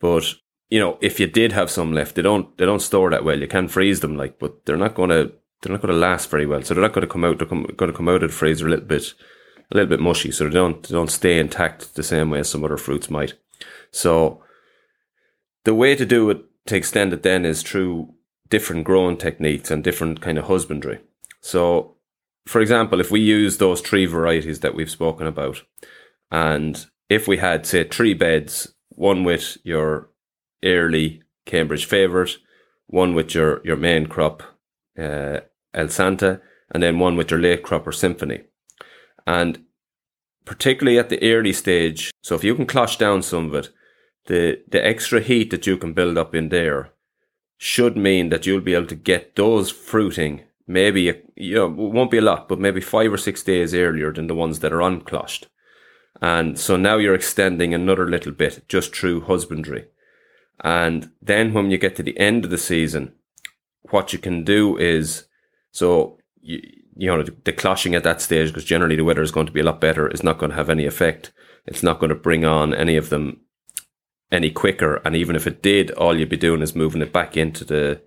But 0.00 0.34
you 0.70 0.78
know, 0.78 0.98
if 1.00 1.18
you 1.18 1.26
did 1.26 1.52
have 1.52 1.70
some 1.70 1.92
left, 1.92 2.14
they 2.14 2.22
don't 2.22 2.56
they 2.58 2.66
don't 2.66 2.82
store 2.82 3.10
that 3.10 3.24
well. 3.24 3.38
You 3.38 3.48
can 3.48 3.68
freeze 3.68 4.00
them, 4.00 4.16
like, 4.16 4.38
but 4.38 4.66
they're 4.66 4.76
not 4.76 4.94
going 4.94 5.10
to 5.10 5.32
they're 5.62 5.72
not 5.72 5.82
going 5.82 5.94
to 5.94 6.00
last 6.00 6.30
very 6.30 6.46
well. 6.46 6.62
So 6.62 6.74
they're 6.74 6.82
not 6.82 6.92
going 6.92 7.06
to 7.06 7.12
come 7.12 7.24
out. 7.24 7.38
They're 7.38 7.48
going 7.48 7.90
to 7.90 7.92
come 7.92 8.08
out 8.08 8.22
of 8.22 8.30
the 8.30 8.36
freezer 8.36 8.66
a 8.66 8.70
little 8.70 8.84
bit 8.84 9.14
a 9.70 9.74
little 9.74 9.88
bit 9.88 10.00
mushy, 10.00 10.30
so 10.30 10.44
they 10.44 10.50
don't 10.50 10.82
they 10.82 10.94
don't 10.94 11.10
stay 11.10 11.38
intact 11.38 11.94
the 11.94 12.02
same 12.02 12.30
way 12.30 12.40
as 12.40 12.50
some 12.50 12.64
other 12.64 12.76
fruits 12.76 13.10
might. 13.10 13.34
So 13.90 14.42
the 15.64 15.74
way 15.74 15.94
to 15.96 16.06
do 16.06 16.30
it 16.30 16.44
to 16.66 16.76
extend 16.76 17.12
it 17.12 17.22
then 17.22 17.44
is 17.44 17.62
through 17.62 18.14
different 18.48 18.84
growing 18.84 19.16
techniques 19.16 19.70
and 19.70 19.84
different 19.84 20.20
kind 20.20 20.38
of 20.38 20.46
husbandry. 20.46 21.00
So, 21.40 21.96
for 22.46 22.60
example, 22.60 23.00
if 23.00 23.10
we 23.10 23.20
use 23.20 23.58
those 23.58 23.80
three 23.80 24.06
varieties 24.06 24.60
that 24.60 24.74
we've 24.74 24.90
spoken 24.90 25.26
about, 25.26 25.62
and 26.30 26.86
if 27.08 27.28
we 27.28 27.38
had, 27.38 27.66
say, 27.66 27.84
three 27.84 28.14
beds, 28.14 28.74
one 28.90 29.24
with 29.24 29.58
your 29.62 30.07
early 30.64 31.22
Cambridge 31.46 31.86
favourite, 31.86 32.36
one 32.86 33.14
with 33.14 33.34
your, 33.34 33.60
your 33.64 33.76
main 33.76 34.06
crop, 34.06 34.42
uh, 34.98 35.40
Elsanta, 35.74 36.40
and 36.70 36.82
then 36.82 36.98
one 36.98 37.16
with 37.16 37.30
your 37.30 37.40
late 37.40 37.62
crop 37.62 37.86
or 37.86 37.92
Symphony. 37.92 38.42
And 39.26 39.64
particularly 40.44 40.98
at 40.98 41.08
the 41.08 41.22
early 41.22 41.52
stage, 41.52 42.10
so 42.22 42.34
if 42.34 42.44
you 42.44 42.54
can 42.54 42.66
cloche 42.66 42.96
down 42.96 43.22
some 43.22 43.46
of 43.46 43.54
it, 43.54 43.70
the, 44.26 44.62
the 44.68 44.84
extra 44.84 45.20
heat 45.20 45.50
that 45.50 45.66
you 45.66 45.76
can 45.76 45.94
build 45.94 46.18
up 46.18 46.34
in 46.34 46.50
there 46.50 46.92
should 47.56 47.96
mean 47.96 48.28
that 48.28 48.46
you'll 48.46 48.60
be 48.60 48.74
able 48.74 48.86
to 48.86 48.94
get 48.94 49.36
those 49.36 49.70
fruiting 49.70 50.42
maybe, 50.68 51.12
you 51.34 51.54
know, 51.54 51.66
it 51.66 51.92
won't 51.92 52.10
be 52.10 52.18
a 52.18 52.22
lot, 52.22 52.48
but 52.48 52.60
maybe 52.60 52.80
five 52.80 53.12
or 53.12 53.16
six 53.16 53.42
days 53.42 53.74
earlier 53.74 54.12
than 54.12 54.26
the 54.26 54.34
ones 54.34 54.60
that 54.60 54.72
are 54.72 54.80
uncloched. 54.80 55.46
And 56.20 56.58
so 56.58 56.76
now 56.76 56.98
you're 56.98 57.14
extending 57.14 57.72
another 57.72 58.08
little 58.08 58.32
bit 58.32 58.68
just 58.68 58.94
through 58.94 59.22
husbandry. 59.22 59.86
And 60.64 61.10
then 61.22 61.52
when 61.54 61.70
you 61.70 61.78
get 61.78 61.96
to 61.96 62.02
the 62.02 62.18
end 62.18 62.44
of 62.44 62.50
the 62.50 62.58
season, 62.58 63.12
what 63.90 64.12
you 64.12 64.18
can 64.18 64.44
do 64.44 64.76
is, 64.76 65.24
so, 65.70 66.18
you, 66.40 66.60
you 66.96 67.06
know, 67.06 67.22
the, 67.22 67.34
the 67.44 67.52
cloching 67.52 67.94
at 67.94 68.02
that 68.04 68.20
stage, 68.20 68.48
because 68.48 68.64
generally 68.64 68.96
the 68.96 69.04
weather 69.04 69.22
is 69.22 69.30
going 69.30 69.46
to 69.46 69.52
be 69.52 69.60
a 69.60 69.64
lot 69.64 69.80
better, 69.80 70.08
is 70.08 70.24
not 70.24 70.38
going 70.38 70.50
to 70.50 70.56
have 70.56 70.68
any 70.68 70.84
effect. 70.84 71.32
It's 71.64 71.82
not 71.82 72.00
going 72.00 72.10
to 72.10 72.16
bring 72.16 72.44
on 72.44 72.74
any 72.74 72.96
of 72.96 73.08
them 73.08 73.40
any 74.32 74.50
quicker. 74.50 74.96
And 75.04 75.14
even 75.14 75.36
if 75.36 75.46
it 75.46 75.62
did, 75.62 75.90
all 75.92 76.18
you'd 76.18 76.28
be 76.28 76.36
doing 76.36 76.60
is 76.60 76.74
moving 76.74 77.02
it 77.02 77.12
back 77.12 77.36
into 77.36 77.64
the, 77.64 78.02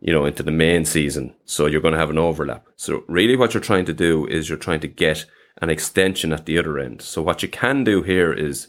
you 0.00 0.12
know, 0.12 0.24
into 0.24 0.42
the 0.42 0.50
main 0.50 0.84
season. 0.84 1.34
So 1.44 1.66
you're 1.66 1.80
going 1.80 1.94
to 1.94 2.00
have 2.00 2.10
an 2.10 2.18
overlap. 2.18 2.66
So 2.76 3.02
really 3.08 3.36
what 3.36 3.54
you're 3.54 3.60
trying 3.60 3.84
to 3.86 3.92
do 3.92 4.26
is 4.26 4.48
you're 4.48 4.56
trying 4.56 4.80
to 4.80 4.88
get 4.88 5.26
an 5.60 5.68
extension 5.68 6.32
at 6.32 6.46
the 6.46 6.58
other 6.58 6.78
end. 6.78 7.02
So 7.02 7.20
what 7.20 7.42
you 7.42 7.48
can 7.48 7.82
do 7.82 8.02
here 8.02 8.32
is, 8.32 8.68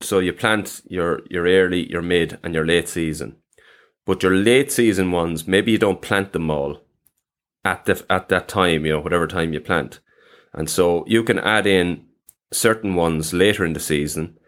so 0.00 0.18
you 0.18 0.32
plant 0.32 0.80
your, 0.86 1.22
your 1.28 1.44
early, 1.44 1.90
your 1.90 2.02
mid 2.02 2.38
and 2.42 2.54
your 2.54 2.66
late 2.66 2.88
season, 2.88 3.36
but 4.06 4.22
your 4.22 4.34
late 4.34 4.72
season 4.72 5.12
ones, 5.12 5.46
maybe 5.46 5.72
you 5.72 5.78
don't 5.78 6.02
plant 6.02 6.32
them 6.32 6.50
all 6.50 6.80
at 7.64 7.84
the, 7.84 8.04
at 8.08 8.28
that 8.28 8.48
time, 8.48 8.86
you 8.86 8.92
know, 8.92 9.00
whatever 9.00 9.26
time 9.26 9.52
you 9.52 9.60
plant. 9.60 10.00
And 10.52 10.68
so 10.68 11.04
you 11.06 11.22
can 11.22 11.38
add 11.38 11.66
in 11.66 12.06
certain 12.52 12.94
ones 12.94 13.32
later 13.32 13.64
in 13.64 13.74
the 13.74 13.80
season. 13.80 14.38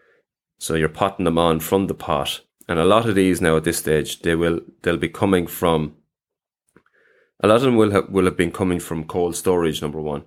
So 0.57 0.75
you're 0.75 0.89
potting 0.89 1.25
them 1.25 1.37
on 1.37 1.59
from 1.59 1.87
the 1.87 1.93
pot 1.93 2.41
and 2.67 2.79
a 2.79 2.85
lot 2.85 3.07
of 3.07 3.15
these 3.15 3.41
now 3.41 3.57
at 3.57 3.63
this 3.63 3.79
stage, 3.79 4.21
they 4.21 4.35
will 4.35 4.61
they'll 4.81 4.97
be 4.97 5.09
coming 5.09 5.47
from. 5.47 5.95
A 7.41 7.47
lot 7.47 7.57
of 7.57 7.63
them 7.63 7.75
will 7.75 7.91
have 7.91 8.09
will 8.09 8.25
have 8.25 8.37
been 8.37 8.51
coming 8.51 8.79
from 8.79 9.03
cold 9.03 9.35
storage. 9.35 9.81
Number 9.81 10.01
one, 10.01 10.23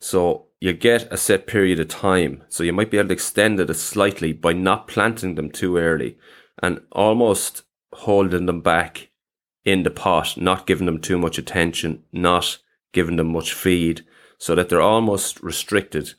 so 0.00 0.45
you 0.60 0.72
get 0.72 1.12
a 1.12 1.16
set 1.16 1.46
period 1.46 1.80
of 1.80 1.88
time. 1.88 2.42
So 2.48 2.64
you 2.64 2.72
might 2.72 2.90
be 2.90 2.98
able 2.98 3.08
to 3.08 3.14
extend 3.14 3.60
it 3.60 3.74
slightly 3.74 4.32
by 4.32 4.52
not 4.52 4.88
planting 4.88 5.34
them 5.34 5.50
too 5.50 5.76
early, 5.76 6.18
and 6.62 6.80
almost 6.92 7.62
holding 7.92 8.46
them 8.46 8.60
back 8.60 9.10
in 9.64 9.82
the 9.82 9.90
pot, 9.90 10.36
not 10.36 10.66
giving 10.66 10.86
them 10.86 11.00
too 11.00 11.18
much 11.18 11.38
attention, 11.38 12.04
not 12.12 12.58
giving 12.92 13.16
them 13.16 13.32
much 13.32 13.52
feed, 13.52 14.04
so 14.38 14.54
that 14.54 14.68
they're 14.68 14.80
almost 14.80 15.42
restricted, 15.42 16.14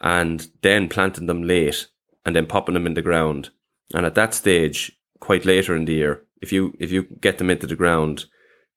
and 0.00 0.48
then 0.62 0.88
planting 0.88 1.26
them 1.26 1.42
late 1.42 1.86
and 2.24 2.34
then 2.34 2.46
popping 2.46 2.74
them 2.74 2.86
in 2.86 2.94
the 2.94 3.02
ground. 3.02 3.50
And 3.94 4.04
at 4.04 4.16
that 4.16 4.34
stage, 4.34 4.92
quite 5.20 5.46
later 5.46 5.76
in 5.76 5.84
the 5.84 5.94
year, 5.94 6.24
if 6.42 6.52
you 6.52 6.74
if 6.78 6.90
you 6.90 7.04
get 7.20 7.38
them 7.38 7.50
into 7.50 7.66
the 7.66 7.76
ground, 7.76 8.26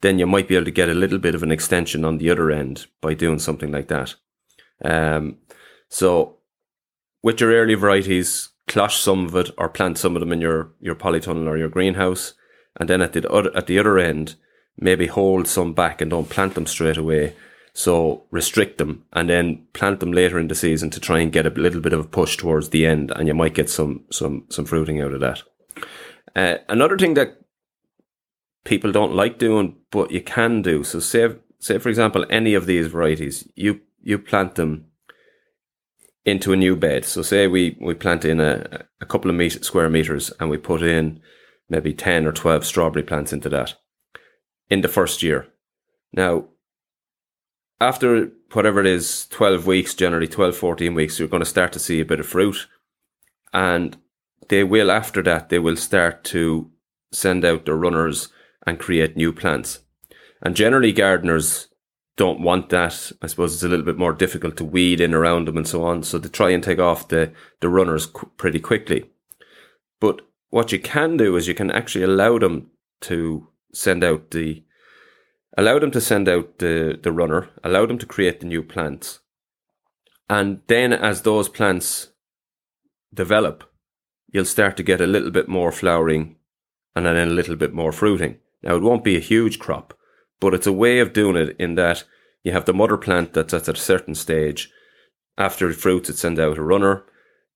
then 0.02 0.20
you 0.20 0.28
might 0.28 0.48
be 0.48 0.56
able 0.56 0.66
to 0.66 0.72
get 0.72 0.88
a 0.88 0.94
little 0.94 1.18
bit 1.18 1.36
of 1.36 1.44
an 1.44 1.52
extension 1.52 2.06
on 2.06 2.20
the 2.20 2.30
other 2.30 2.52
end 2.52 2.86
by 3.02 3.14
doing 3.14 3.40
something 3.40 3.72
like 3.72 3.88
that. 3.88 4.16
Um, 4.84 5.38
so 5.90 6.38
with 7.24 7.42
your 7.42 7.52
early 7.52 7.76
varieties, 7.76 8.50
cloche 8.68 8.98
some 8.98 9.26
of 9.26 9.36
it 9.36 9.50
or 9.58 9.70
plant 9.70 9.98
some 9.98 10.16
of 10.16 10.20
them 10.20 10.32
in 10.32 10.42
your 10.42 10.72
your 10.80 10.96
polytunnel 10.96 11.48
or 11.48 11.58
your 11.58 11.70
greenhouse, 11.70 12.34
and 12.80 12.90
then 12.90 13.02
at 13.02 13.14
the 13.14 13.30
other 13.30 13.56
at 13.56 13.68
the 13.68 13.80
other 13.80 13.98
end, 13.98 14.36
maybe 14.78 15.08
hold 15.08 15.48
some 15.48 15.74
back 15.74 16.02
and 16.02 16.12
don't 16.12 16.30
plant 16.30 16.56
them 16.56 16.66
straight 16.66 16.98
away. 16.98 17.36
So 17.74 18.24
restrict 18.32 18.78
them 18.78 19.06
and 19.14 19.30
then 19.30 19.68
plant 19.74 20.00
them 20.00 20.12
later 20.12 20.40
in 20.40 20.48
the 20.48 20.56
season 20.56 20.90
to 20.90 21.00
try 21.00 21.20
and 21.20 21.32
get 21.32 21.46
a 21.46 21.50
little 21.50 21.82
bit 21.82 21.94
of 21.94 22.00
a 22.00 22.08
push 22.08 22.36
towards 22.36 22.70
the 22.70 22.86
end, 22.86 23.12
and 23.16 23.28
you 23.28 23.34
might 23.34 23.54
get 23.54 23.70
some 23.70 24.06
some 24.12 24.46
some 24.50 24.66
fruiting 24.66 25.02
out 25.02 25.14
of 25.14 25.22
that. 25.22 25.44
Uh, 26.36 26.58
another 26.68 26.98
thing 26.98 27.14
that 27.16 27.40
people 28.66 28.92
don't 28.92 29.16
like 29.16 29.40
doing, 29.40 29.76
but 29.92 30.12
you 30.12 30.22
can 30.22 30.62
do. 30.62 30.84
So 30.84 31.00
say, 31.00 31.36
say 31.60 31.78
for 31.78 31.90
example, 31.90 32.26
any 32.30 32.54
of 32.54 32.66
these 32.66 32.88
varieties, 32.88 33.48
you 33.56 33.82
you 34.02 34.20
plant 34.20 34.56
them 34.56 34.86
into 36.26 36.54
a 36.54 36.58
new 36.58 36.76
bed. 36.76 37.06
So 37.06 37.22
say 37.22 37.48
we 37.48 37.78
we 37.80 37.94
plant 37.94 38.26
in 38.26 38.40
a, 38.40 38.86
a 39.02 39.06
couple 39.06 39.30
of 39.30 39.38
meter, 39.38 39.64
square 39.64 39.90
meters, 39.90 40.32
and 40.40 40.50
we 40.50 40.58
put 40.58 40.82
in 40.82 41.22
maybe 41.70 41.94
ten 41.94 42.26
or 42.26 42.32
twelve 42.32 42.66
strawberry 42.66 43.04
plants 43.04 43.34
into 43.34 43.50
that 43.50 43.76
in 44.70 44.82
the 44.82 44.88
first 44.88 45.24
year. 45.24 45.48
Now, 46.14 46.46
after 47.82 48.32
whatever 48.54 48.80
it 48.80 48.88
is, 48.88 49.28
12 49.28 49.66
weeks, 49.66 49.94
generally 49.94 50.28
12, 50.28 50.56
14 50.56 50.94
weeks, 50.94 51.18
you're 51.18 51.28
going 51.28 51.42
to 51.42 51.50
start 51.50 51.72
to 51.74 51.80
see 51.80 52.00
a 52.00 52.06
bit 52.06 52.20
of 52.20 52.28
fruit. 52.28 52.68
And 53.54 53.98
they 54.50 54.64
will, 54.64 54.92
after 54.92 55.22
that, 55.24 55.50
they 55.50 55.60
will 55.60 55.78
start 55.78 56.24
to 56.26 56.72
send 57.12 57.46
out 57.46 57.66
their 57.66 57.76
runners 57.76 58.30
and 58.66 58.80
create 58.80 59.16
new 59.16 59.32
plants. 59.32 59.80
And 60.42 60.56
generally, 60.56 60.92
gardeners 60.92 61.68
don't 62.20 62.42
want 62.42 62.68
that. 62.68 63.14
I 63.22 63.28
suppose 63.28 63.54
it's 63.54 63.64
a 63.64 63.70
little 63.70 63.86
bit 63.86 63.98
more 63.98 64.12
difficult 64.12 64.58
to 64.58 64.66
weed 64.66 65.00
in 65.00 65.14
around 65.14 65.48
them 65.48 65.56
and 65.56 65.66
so 65.66 65.86
on. 65.86 66.04
So 66.04 66.18
they 66.18 66.28
try 66.28 66.50
and 66.50 66.62
take 66.62 66.78
off 66.78 67.08
the, 67.08 67.32
the 67.62 67.70
runners 67.70 68.08
qu- 68.08 68.30
pretty 68.36 68.60
quickly. 68.60 69.10
But 70.02 70.20
what 70.50 70.74
you 70.74 70.80
can 70.80 71.16
do 71.16 71.38
is 71.38 71.48
you 71.48 71.54
can 71.56 71.72
actually 71.72 72.04
allow 72.04 72.38
them 72.38 72.72
to 73.02 73.48
send 73.74 74.04
out 74.04 74.32
the, 74.32 74.66
allow 75.58 75.80
them 75.80 75.92
to 75.92 76.02
send 76.02 76.28
out 76.28 76.58
the, 76.58 77.00
the 77.02 77.14
runner, 77.14 77.52
allow 77.64 77.86
them 77.86 77.98
to 78.00 78.06
create 78.06 78.42
the 78.42 78.48
new 78.48 78.64
plants. 78.64 79.22
And 80.30 80.60
then 80.68 80.92
as 80.92 81.22
those 81.22 81.48
plants 81.48 82.10
develop, 83.14 83.64
you'll 84.30 84.44
start 84.44 84.76
to 84.76 84.84
get 84.84 85.00
a 85.00 85.08
little 85.08 85.32
bit 85.32 85.48
more 85.48 85.72
flowering 85.72 86.36
and 86.98 87.06
then 87.06 87.16
a 87.16 87.32
little 87.32 87.56
bit 87.56 87.74
more 87.74 87.94
fruiting. 87.94 88.40
Now, 88.62 88.76
it 88.76 88.84
won't 88.84 89.06
be 89.06 89.16
a 89.16 89.22
huge 89.22 89.58
crop, 89.58 89.94
but 90.40 90.54
it's 90.54 90.68
a 90.68 90.74
way 90.74 91.00
of 91.00 91.14
doing 91.14 91.36
it 91.36 91.56
in 91.60 91.76
that 91.76 92.04
you 92.44 92.52
have 92.52 92.66
the 92.66 92.74
mother 92.74 92.98
plant 92.98 93.34
that's 93.34 93.54
at 93.54 93.68
a 93.68 93.76
certain 93.76 94.16
stage. 94.16 94.72
After 95.38 95.70
it 95.70 95.76
fruits, 95.76 96.10
it 96.10 96.18
sends 96.18 96.40
out 96.40 96.58
a 96.58 96.62
runner. 96.62 97.04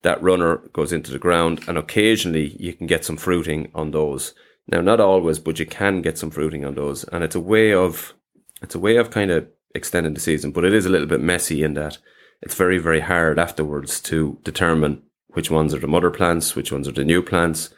That 0.02 0.22
runner 0.22 0.58
goes 0.74 0.92
into 0.92 1.12
the 1.12 1.20
ground, 1.20 1.63
and 1.68 1.78
occasionally 1.78 2.56
you 2.60 2.74
can 2.74 2.88
get 2.88 3.06
some 3.06 3.18
fruiting 3.18 3.72
on 3.74 3.92
those. 3.92 4.34
Now, 4.68 4.82
not 4.82 5.00
always, 5.00 5.40
but 5.40 5.60
you 5.60 5.66
can 5.66 6.02
get 6.02 6.18
some 6.18 6.30
fruiting 6.30 6.66
on 6.66 6.75
those, 6.75 7.04
and 7.06 7.24
it's 7.24 7.36
a 7.36 7.40
way 7.40 7.74
of 7.74 8.13
it's 8.62 8.75
a 8.75 8.80
way 8.80 8.96
of 8.98 9.12
kind 9.12 9.32
of 9.32 9.48
extending 9.75 10.13
the 10.13 10.20
season. 10.20 10.52
But 10.52 10.66
it 10.66 10.74
is 10.74 10.86
a 10.86 10.90
little 10.90 11.08
bit 11.08 11.22
messy 11.22 11.63
in 11.63 11.74
that 11.74 11.98
it's 12.42 12.56
very 12.56 12.78
very 12.78 13.02
hard 13.02 13.40
afterwards 13.40 14.00
to 14.02 14.40
determine 14.44 15.02
which 15.30 15.50
ones 15.50 15.74
are 15.74 15.80
the 15.80 15.88
mother 15.88 16.12
plants, 16.12 16.56
which 16.56 16.72
ones 16.72 16.88
are 16.88 16.94
the 16.94 17.04
new 17.04 17.22
plants. 17.22 17.74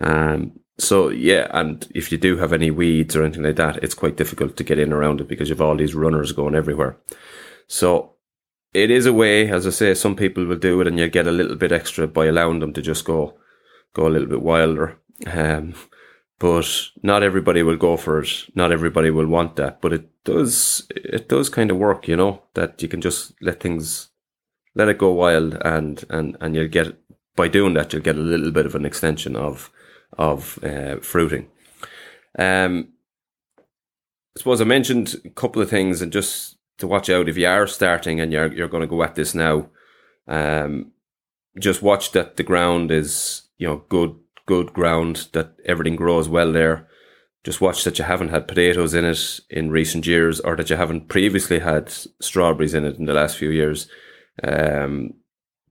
Um, 0.00 0.58
so 0.78 1.08
yeah, 1.08 1.48
and 1.50 1.86
if 1.94 2.10
you 2.10 2.18
do 2.18 2.36
have 2.38 2.52
any 2.52 2.70
weeds 2.70 3.14
or 3.14 3.22
anything 3.22 3.44
like 3.44 3.56
that, 3.56 3.82
it's 3.82 3.94
quite 3.94 4.16
difficult 4.16 4.56
to 4.56 4.64
get 4.64 4.78
in 4.78 4.92
around 4.92 5.20
it 5.20 5.28
because 5.28 5.48
you 5.48 5.54
have 5.54 5.60
all 5.60 5.76
these 5.76 5.94
runners 5.94 6.32
going 6.32 6.54
everywhere. 6.54 6.96
So 7.66 8.14
it 8.72 8.90
is 8.90 9.06
a 9.06 9.12
way, 9.12 9.48
as 9.50 9.66
I 9.66 9.70
say, 9.70 9.94
some 9.94 10.16
people 10.16 10.44
will 10.44 10.56
do 10.56 10.80
it 10.80 10.86
and 10.86 10.98
you 10.98 11.08
get 11.08 11.26
a 11.26 11.32
little 11.32 11.56
bit 11.56 11.72
extra 11.72 12.06
by 12.08 12.26
allowing 12.26 12.58
them 12.58 12.72
to 12.72 12.82
just 12.82 13.04
go, 13.04 13.34
go 13.92 14.06
a 14.06 14.10
little 14.10 14.28
bit 14.28 14.42
wilder. 14.42 14.98
Um, 15.26 15.74
but 16.40 16.88
not 17.02 17.22
everybody 17.22 17.62
will 17.62 17.76
go 17.76 17.96
for 17.96 18.20
it. 18.20 18.50
Not 18.54 18.72
everybody 18.72 19.10
will 19.10 19.28
want 19.28 19.54
that, 19.56 19.80
but 19.80 19.92
it 19.92 20.24
does, 20.24 20.86
it 20.90 21.28
does 21.28 21.48
kind 21.48 21.70
of 21.70 21.76
work, 21.76 22.08
you 22.08 22.16
know, 22.16 22.42
that 22.54 22.82
you 22.82 22.88
can 22.88 23.00
just 23.00 23.32
let 23.40 23.60
things 23.60 24.08
let 24.74 24.88
it 24.88 24.98
go 24.98 25.12
wild, 25.12 25.56
and 25.64 26.04
and 26.10 26.36
and 26.40 26.54
you'll 26.54 26.68
get 26.68 26.98
by 27.36 27.48
doing 27.48 27.74
that 27.74 27.92
you'll 27.92 28.02
get 28.02 28.16
a 28.16 28.20
little 28.20 28.50
bit 28.50 28.66
of 28.66 28.74
an 28.74 28.84
extension 28.84 29.36
of 29.36 29.70
of 30.18 30.62
uh, 30.62 30.96
fruiting. 30.96 31.48
Um, 32.38 32.88
I 34.36 34.38
suppose 34.38 34.60
I 34.60 34.64
mentioned 34.64 35.16
a 35.24 35.30
couple 35.30 35.62
of 35.62 35.70
things, 35.70 36.02
and 36.02 36.12
just 36.12 36.56
to 36.78 36.86
watch 36.86 37.08
out 37.08 37.28
if 37.28 37.36
you 37.36 37.46
are 37.46 37.66
starting 37.66 38.20
and 38.20 38.32
you're 38.32 38.52
you're 38.52 38.68
going 38.68 38.82
to 38.82 38.86
go 38.86 39.02
at 39.02 39.14
this 39.14 39.34
now. 39.34 39.68
Um, 40.26 40.92
just 41.60 41.82
watch 41.82 42.12
that 42.12 42.36
the 42.36 42.42
ground 42.42 42.90
is 42.90 43.42
you 43.58 43.68
know 43.68 43.84
good 43.88 44.16
good 44.46 44.72
ground 44.72 45.28
that 45.32 45.54
everything 45.64 45.96
grows 45.96 46.28
well 46.28 46.52
there. 46.52 46.88
Just 47.44 47.60
watch 47.60 47.84
that 47.84 47.98
you 47.98 48.04
haven't 48.04 48.30
had 48.30 48.48
potatoes 48.48 48.94
in 48.94 49.04
it 49.04 49.40
in 49.50 49.70
recent 49.70 50.06
years, 50.06 50.40
or 50.40 50.56
that 50.56 50.70
you 50.70 50.76
haven't 50.76 51.08
previously 51.08 51.60
had 51.60 51.90
strawberries 52.20 52.74
in 52.74 52.84
it 52.84 52.96
in 52.96 53.04
the 53.04 53.12
last 53.12 53.36
few 53.36 53.50
years 53.50 53.86
um, 54.42 55.14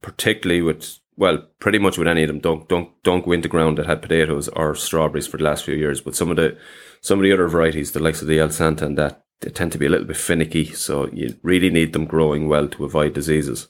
particularly 0.02 0.62
with 0.62 1.00
well, 1.16 1.48
pretty 1.60 1.80
much 1.80 1.98
with 1.98 2.08
any 2.08 2.24
of 2.24 2.28
them. 2.28 2.40
Don't 2.40 2.68
don't 2.70 2.90
don't 3.04 3.26
go 3.26 3.32
into 3.32 3.48
ground 3.48 3.78
that 3.78 3.86
had 3.86 4.02
potatoes 4.02 4.48
or 4.50 4.76
strawberries 4.76 5.28
for 5.28 5.38
the 5.38 5.44
last 5.44 5.66
few 5.66 5.76
years. 5.76 6.02
But 6.02 6.16
some 6.16 6.30
of 6.30 6.38
the 6.38 6.58
some 7.02 7.20
of 7.20 7.24
the 7.24 7.34
other 7.34 7.48
varieties, 7.48 7.92
the 7.92 8.00
likes 8.00 8.22
of 8.22 8.28
the 8.28 8.38
Elsanta 8.38 8.84
and 8.84 8.98
that, 8.98 9.24
they 9.42 9.50
tend 9.50 9.72
to 9.74 9.78
be 9.78 9.86
a 9.86 9.90
little 9.90 10.08
bit 10.08 10.18
finicky. 10.18 10.66
So 10.74 11.08
you 11.12 11.38
really 11.44 11.70
need 11.70 11.94
them 11.94 12.06
growing 12.06 12.48
well 12.48 12.68
to 12.70 12.86
avoid 12.86 13.14
diseases. 13.14 13.68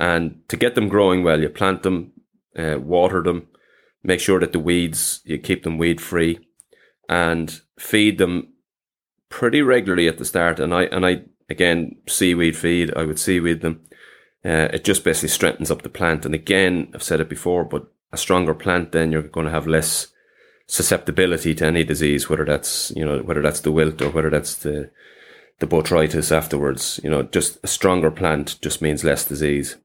And 0.00 0.40
to 0.48 0.56
get 0.56 0.74
them 0.74 0.88
growing 0.88 1.22
well, 1.22 1.40
you 1.40 1.48
plant 1.48 1.82
them, 1.82 2.12
uh, 2.56 2.78
water 2.80 3.22
them, 3.22 3.48
make 4.02 4.20
sure 4.20 4.40
that 4.40 4.52
the 4.52 4.58
weeds, 4.58 5.20
you 5.24 5.38
keep 5.38 5.62
them 5.62 5.78
weed 5.78 6.00
free 6.00 6.40
and 7.08 7.60
feed 7.78 8.18
them 8.18 8.54
pretty 9.28 9.62
regularly 9.62 10.08
at 10.08 10.18
the 10.18 10.24
start. 10.24 10.58
And 10.58 10.74
I, 10.74 10.84
and 10.84 11.06
I, 11.06 11.22
again, 11.48 11.96
seaweed 12.08 12.56
feed, 12.56 12.92
I 12.96 13.04
would 13.04 13.18
seaweed 13.18 13.60
them. 13.60 13.82
Uh, 14.44 14.68
it 14.72 14.84
just 14.84 15.04
basically 15.04 15.30
strengthens 15.30 15.70
up 15.70 15.82
the 15.82 15.88
plant. 15.88 16.26
And 16.26 16.34
again, 16.34 16.88
I've 16.94 17.02
said 17.02 17.20
it 17.20 17.28
before, 17.28 17.64
but 17.64 17.86
a 18.12 18.16
stronger 18.16 18.54
plant, 18.54 18.92
then 18.92 19.10
you're 19.10 19.22
going 19.22 19.46
to 19.46 19.52
have 19.52 19.66
less 19.66 20.08
susceptibility 20.66 21.54
to 21.54 21.66
any 21.66 21.84
disease, 21.84 22.28
whether 22.28 22.44
that's, 22.44 22.92
you 22.94 23.04
know, 23.04 23.20
whether 23.20 23.42
that's 23.42 23.60
the 23.60 23.72
wilt 23.72 24.02
or 24.02 24.10
whether 24.10 24.30
that's 24.30 24.54
the, 24.56 24.90
the 25.60 25.66
botrytis 25.66 26.30
afterwards. 26.30 27.00
You 27.02 27.10
know, 27.10 27.22
just 27.22 27.58
a 27.62 27.66
stronger 27.66 28.10
plant 28.10 28.58
just 28.60 28.82
means 28.82 29.04
less 29.04 29.24
disease. 29.24 29.76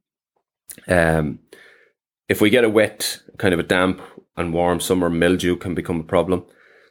Um, 0.88 1.40
if 2.28 2.42
we 2.42 2.50
get 2.50 2.64
a 2.64 2.70
wet, 2.70 3.22
kind 3.38 3.54
of 3.54 3.60
a 3.60 3.64
damp 3.64 4.02
and 4.38 4.54
warm 4.54 4.80
summer, 4.80 5.10
mildew 5.10 5.56
can 5.56 5.74
become 5.74 6.00
a 6.00 6.04
problem. 6.04 6.46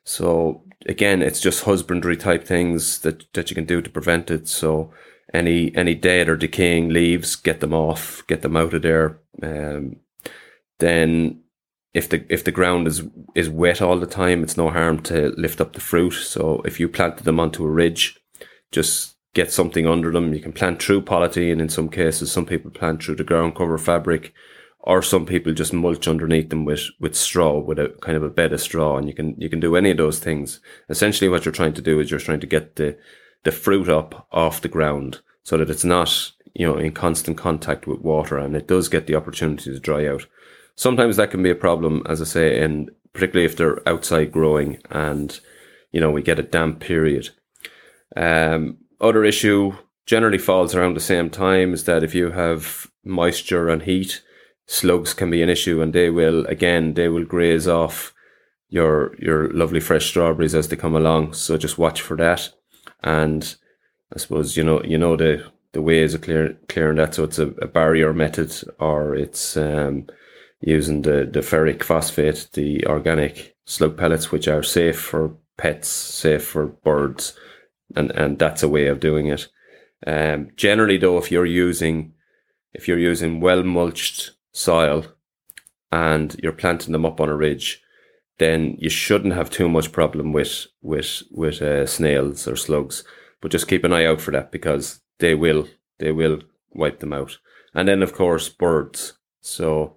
So 0.04 0.64
again, 0.86 1.22
it's 1.22 1.40
just 1.40 1.64
husbandry 1.64 2.16
type 2.16 2.44
things 2.44 3.00
that, 3.00 3.30
that 3.34 3.50
you 3.50 3.54
can 3.54 3.66
do 3.66 3.80
to 3.82 3.90
prevent 3.90 4.30
it. 4.30 4.48
So 4.48 4.92
any 5.34 5.74
any 5.76 5.94
dead 5.94 6.28
or 6.28 6.36
decaying 6.36 6.90
leaves, 6.90 7.36
get 7.36 7.60
them 7.60 7.74
off, 7.74 8.26
get 8.26 8.42
them 8.42 8.56
out 8.56 8.74
of 8.74 8.82
there. 8.82 9.18
Um, 9.42 9.96
then 10.78 11.42
if 11.94 12.08
the 12.08 12.24
if 12.32 12.44
the 12.44 12.52
ground 12.52 12.86
is 12.86 13.02
is 13.34 13.48
wet 13.48 13.82
all 13.82 13.98
the 13.98 14.06
time, 14.06 14.42
it's 14.42 14.56
no 14.56 14.70
harm 14.70 15.02
to 15.04 15.34
lift 15.36 15.60
up 15.60 15.72
the 15.72 15.80
fruit. 15.80 16.12
So 16.12 16.62
if 16.64 16.80
you 16.80 16.88
planted 16.88 17.24
them 17.24 17.40
onto 17.40 17.64
a 17.64 17.70
ridge, 17.70 18.18
just 18.72 19.16
get 19.34 19.52
something 19.52 19.86
under 19.86 20.10
them. 20.10 20.32
You 20.32 20.40
can 20.40 20.52
plant 20.52 20.82
through 20.82 21.02
polythene 21.02 21.60
in 21.60 21.68
some 21.68 21.88
cases. 21.88 22.32
Some 22.32 22.46
people 22.46 22.70
plant 22.70 23.02
through 23.02 23.16
the 23.16 23.24
ground 23.24 23.54
cover 23.54 23.78
fabric, 23.78 24.32
or 24.80 25.02
some 25.02 25.26
people 25.26 25.52
just 25.52 25.72
mulch 25.72 26.08
underneath 26.08 26.50
them 26.50 26.64
with 26.64 26.88
with 27.00 27.14
straw, 27.14 27.58
with 27.58 27.78
a 27.78 27.94
kind 28.00 28.16
of 28.16 28.22
a 28.22 28.30
bed 28.30 28.52
of 28.52 28.60
straw. 28.60 28.96
And 28.96 29.08
you 29.08 29.14
can 29.14 29.34
you 29.38 29.48
can 29.48 29.60
do 29.60 29.76
any 29.76 29.90
of 29.90 29.96
those 29.96 30.18
things. 30.18 30.60
Essentially, 30.88 31.28
what 31.28 31.44
you're 31.44 31.52
trying 31.52 31.74
to 31.74 31.82
do 31.82 32.00
is 32.00 32.10
you're 32.10 32.20
trying 32.20 32.40
to 32.40 32.46
get 32.46 32.76
the 32.76 32.96
the 33.44 33.52
fruit 33.52 33.88
up 33.88 34.26
off 34.32 34.60
the 34.60 34.68
ground 34.68 35.20
so 35.42 35.56
that 35.56 35.70
it's 35.70 35.84
not 35.84 36.32
you 36.54 36.66
know 36.66 36.76
in 36.76 36.92
constant 36.92 37.36
contact 37.36 37.86
with 37.86 38.00
water, 38.00 38.38
and 38.38 38.56
it 38.56 38.68
does 38.68 38.88
get 38.88 39.06
the 39.06 39.14
opportunity 39.14 39.72
to 39.72 39.80
dry 39.80 40.06
out. 40.06 40.26
Sometimes 40.74 41.16
that 41.16 41.30
can 41.30 41.42
be 41.42 41.50
a 41.50 41.56
problem, 41.56 42.02
as 42.08 42.20
I 42.20 42.24
say, 42.24 42.60
and 42.60 42.90
particularly 43.12 43.46
if 43.46 43.56
they're 43.56 43.86
outside 43.88 44.30
growing 44.30 44.78
and 44.90 45.40
you 45.92 46.00
know 46.00 46.10
we 46.10 46.22
get 46.22 46.38
a 46.38 46.42
damp 46.42 46.80
period 46.80 47.30
um, 48.16 48.78
other 49.00 49.24
issue 49.24 49.72
generally 50.06 50.38
falls 50.38 50.74
around 50.74 50.94
the 50.94 51.00
same 51.00 51.30
time 51.30 51.74
is 51.74 51.84
that 51.84 52.02
if 52.02 52.14
you 52.14 52.30
have 52.30 52.90
moisture 53.04 53.68
and 53.68 53.82
heat, 53.82 54.22
slugs 54.66 55.14
can 55.14 55.30
be 55.30 55.42
an 55.42 55.48
issue, 55.48 55.82
and 55.82 55.92
they 55.92 56.10
will 56.10 56.46
again 56.46 56.94
they 56.94 57.08
will 57.08 57.24
graze 57.24 57.68
off 57.68 58.14
your 58.68 59.14
your 59.18 59.50
lovely 59.52 59.80
fresh 59.80 60.06
strawberries 60.06 60.54
as 60.54 60.68
they 60.68 60.76
come 60.76 60.94
along. 60.94 61.34
So 61.34 61.56
just 61.56 61.78
watch 61.78 62.00
for 62.00 62.16
that, 62.16 62.50
and 63.02 63.56
I 64.14 64.18
suppose 64.18 64.56
you 64.56 64.64
know 64.64 64.82
you 64.82 64.98
know 64.98 65.16
the 65.16 65.50
the 65.72 65.82
ways 65.82 66.14
of 66.14 66.22
clear, 66.22 66.56
clearing 66.68 66.96
that. 66.96 67.14
So 67.14 67.24
it's 67.24 67.38
a, 67.38 67.48
a 67.62 67.66
barrier 67.66 68.12
method, 68.12 68.52
or 68.78 69.14
it's 69.14 69.56
um, 69.56 70.06
using 70.60 71.02
the 71.02 71.28
the 71.30 71.40
ferric 71.40 71.82
phosphate, 71.82 72.48
the 72.52 72.86
organic 72.86 73.56
slug 73.64 73.96
pellets, 73.96 74.32
which 74.32 74.48
are 74.48 74.62
safe 74.62 74.98
for 74.98 75.36
pets, 75.56 75.88
safe 75.88 76.44
for 76.44 76.66
birds 76.66 77.38
and 77.96 78.10
and 78.12 78.38
that's 78.38 78.62
a 78.62 78.68
way 78.68 78.86
of 78.86 79.00
doing 79.00 79.26
it. 79.26 79.48
Um, 80.06 80.50
generally, 80.56 80.96
though, 80.98 81.18
if 81.18 81.30
you're 81.30 81.46
using 81.46 82.12
if 82.72 82.86
you're 82.86 82.98
using 82.98 83.40
well 83.40 83.62
mulched 83.62 84.32
soil 84.52 85.06
and 85.90 86.38
you're 86.42 86.52
planting 86.52 86.92
them 86.92 87.06
up 87.06 87.20
on 87.20 87.28
a 87.28 87.36
ridge, 87.36 87.82
then 88.38 88.76
you 88.78 88.88
shouldn't 88.88 89.34
have 89.34 89.50
too 89.50 89.68
much 89.68 89.92
problem 89.92 90.32
with 90.32 90.66
with 90.80 91.22
with 91.30 91.60
uh, 91.60 91.86
snails 91.86 92.46
or 92.46 92.56
slugs. 92.56 93.04
But 93.40 93.52
just 93.52 93.68
keep 93.68 93.84
an 93.84 93.92
eye 93.92 94.06
out 94.06 94.20
for 94.20 94.30
that 94.32 94.50
because 94.50 95.00
they 95.18 95.34
will 95.34 95.68
they 95.98 96.12
will 96.12 96.40
wipe 96.72 97.00
them 97.00 97.12
out. 97.12 97.38
And 97.74 97.88
then 97.88 98.02
of 98.02 98.14
course 98.14 98.48
birds. 98.48 99.14
So 99.40 99.96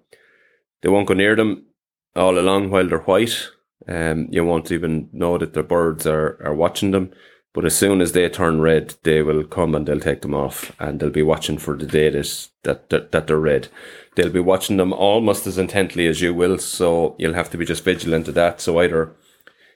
they 0.82 0.88
won't 0.88 1.08
go 1.08 1.14
near 1.14 1.36
them 1.36 1.66
all 2.14 2.38
along 2.38 2.70
while 2.70 2.86
they're 2.86 2.98
white. 2.98 3.48
Um, 3.88 4.28
you 4.30 4.44
won't 4.44 4.70
even 4.70 5.08
know 5.12 5.38
that 5.38 5.54
the 5.54 5.62
birds 5.62 6.06
are, 6.06 6.38
are 6.44 6.54
watching 6.54 6.92
them. 6.92 7.10
But 7.54 7.66
as 7.66 7.76
soon 7.76 8.00
as 8.00 8.12
they 8.12 8.26
turn 8.28 8.62
red, 8.62 8.94
they 9.02 9.22
will 9.22 9.44
come 9.44 9.74
and 9.74 9.86
they'll 9.86 10.00
take 10.00 10.22
them 10.22 10.34
off, 10.34 10.72
and 10.78 10.98
they'll 10.98 11.10
be 11.10 11.22
watching 11.22 11.58
for 11.58 11.76
the 11.76 11.86
day 11.86 12.08
that 12.08 12.48
that 12.62 13.10
that, 13.12 13.26
they're 13.26 13.38
red. 13.38 13.68
They'll 14.14 14.30
be 14.30 14.40
watching 14.40 14.78
them 14.78 14.92
almost 14.92 15.46
as 15.46 15.58
intently 15.58 16.06
as 16.06 16.22
you 16.22 16.32
will, 16.32 16.58
so 16.58 17.14
you'll 17.18 17.34
have 17.34 17.50
to 17.50 17.58
be 17.58 17.66
just 17.66 17.84
vigilant 17.84 18.26
to 18.26 18.32
that. 18.32 18.60
So 18.60 18.80
either 18.80 19.14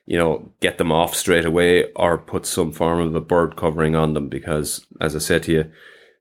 you 0.07 0.17
know 0.17 0.51
get 0.61 0.79
them 0.79 0.91
off 0.91 1.15
straight 1.15 1.45
away, 1.45 1.93
or 1.97 2.17
put 2.17 2.47
some 2.47 2.73
form 2.73 3.01
of 3.01 3.15
a 3.15 3.21
bird 3.21 3.57
covering 3.57 3.95
on 3.95 4.15
them, 4.15 4.29
because 4.29 4.87
as 5.01 5.15
I 5.15 5.19
said 5.19 5.43
to 5.45 5.53
you, 5.53 5.71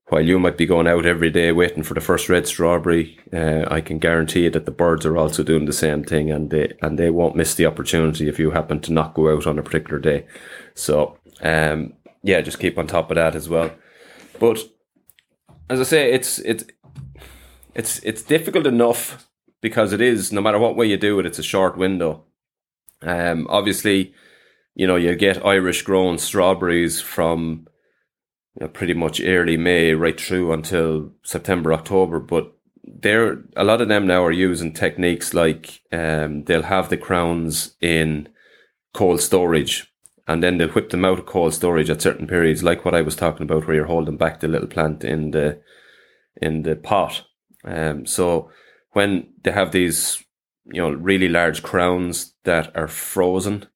while 0.07 0.21
you 0.21 0.37
might 0.37 0.57
be 0.57 0.65
going 0.65 0.87
out 0.87 1.05
every 1.05 1.31
day 1.31 1.53
waiting 1.53 1.83
for 1.83 1.93
the 1.93 2.01
first 2.01 2.27
red 2.27 2.47
strawberry, 2.47 3.17
uh, 3.33 3.63
I 3.71 3.79
can 3.79 3.97
guarantee 3.97 4.43
you 4.43 4.49
that 4.51 4.65
the 4.65 4.71
birds 4.71 5.05
are 5.05 5.17
also 5.17 5.41
doing 5.41 5.65
the 5.65 5.73
same 5.73 6.03
thing, 6.03 6.29
and 6.29 6.49
they 6.49 6.73
and 6.81 6.99
they 6.99 7.09
won't 7.09 7.37
miss 7.37 7.55
the 7.55 7.65
opportunity 7.65 8.27
if 8.27 8.39
you 8.39 8.51
happen 8.51 8.81
to 8.81 8.91
not 8.91 9.13
go 9.13 9.33
out 9.33 9.47
on 9.47 9.57
a 9.57 9.63
particular 9.63 9.99
day. 9.99 10.25
So 10.73 11.17
um, 11.41 11.93
yeah, 12.23 12.41
just 12.41 12.59
keep 12.59 12.77
on 12.77 12.87
top 12.87 13.11
of 13.11 13.15
that 13.15 13.35
as 13.35 13.47
well. 13.47 13.71
But 14.39 14.59
as 15.69 15.79
I 15.79 15.83
say, 15.83 16.11
it's 16.11 16.39
it's 16.39 16.63
it's 17.73 17.99
it's 17.99 18.23
difficult 18.23 18.65
enough 18.65 19.27
because 19.61 19.93
it 19.93 20.01
is 20.01 20.31
no 20.31 20.41
matter 20.41 20.59
what 20.59 20.75
way 20.75 20.87
you 20.87 20.97
do 20.97 21.19
it, 21.19 21.25
it's 21.25 21.39
a 21.39 21.43
short 21.43 21.77
window. 21.77 22.23
Um, 23.01 23.47
obviously, 23.49 24.13
you 24.73 24.87
know 24.87 24.95
you 24.95 25.15
get 25.15 25.45
Irish 25.45 25.81
grown 25.83 26.17
strawberries 26.17 27.01
from 27.01 27.67
you 28.55 28.65
know, 28.65 28.67
pretty 28.69 28.93
much 28.93 29.21
early 29.21 29.57
May 29.57 29.93
right 29.93 30.19
through 30.19 30.53
until 30.53 31.11
September 31.23 31.73
October, 31.73 32.19
but 32.19 32.53
they're 32.83 33.43
a 33.55 33.63
lot 33.63 33.81
of 33.81 33.87
them 33.87 34.07
now 34.07 34.23
are 34.23 34.31
using 34.31 34.73
techniques 34.73 35.33
like 35.33 35.81
um, 35.91 36.43
they'll 36.43 36.63
have 36.63 36.89
the 36.89 36.97
crowns 36.97 37.75
in 37.81 38.29
cold 38.93 39.21
storage 39.21 39.91
and 40.27 40.41
then 40.41 40.57
they'll 40.57 40.69
whip 40.69 40.89
them 40.89 41.05
out 41.05 41.19
of 41.19 41.25
cold 41.25 41.53
storage 41.53 41.89
at 41.89 42.01
certain 42.01 42.27
periods, 42.27 42.63
like 42.63 42.83
what 42.83 42.95
I 42.95 43.01
was 43.01 43.15
talking 43.15 43.43
about, 43.43 43.67
where 43.67 43.75
you're 43.75 43.85
holding 43.85 44.17
back 44.17 44.39
the 44.39 44.47
little 44.47 44.67
plant 44.67 45.03
in 45.03 45.31
the 45.31 45.61
in 46.41 46.63
the 46.63 46.75
pot. 46.75 47.23
Um, 47.63 48.05
so 48.05 48.49
when 48.91 49.33
they 49.43 49.51
have 49.51 49.71
these, 49.71 50.23
you 50.65 50.81
know, 50.81 50.91
really 50.91 51.29
large 51.29 51.63
crowns 51.63 52.33
that 52.43 52.75
are 52.75 52.87
frozen, 52.87 53.67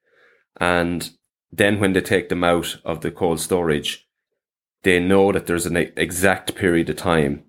and 0.60 1.12
then 1.52 1.80
when 1.80 1.94
they 1.94 2.02
take 2.02 2.30
them 2.30 2.44
out 2.44 2.78
of 2.84 3.02
the 3.02 3.12
cold 3.12 3.40
storage, 3.40 4.08
they 4.84 5.00
know 5.00 5.32
that 5.32 5.46
there's 5.46 5.66
an 5.66 5.78
exact 5.78 6.56
period 6.56 6.90
of 6.90 6.96
time. 6.98 7.44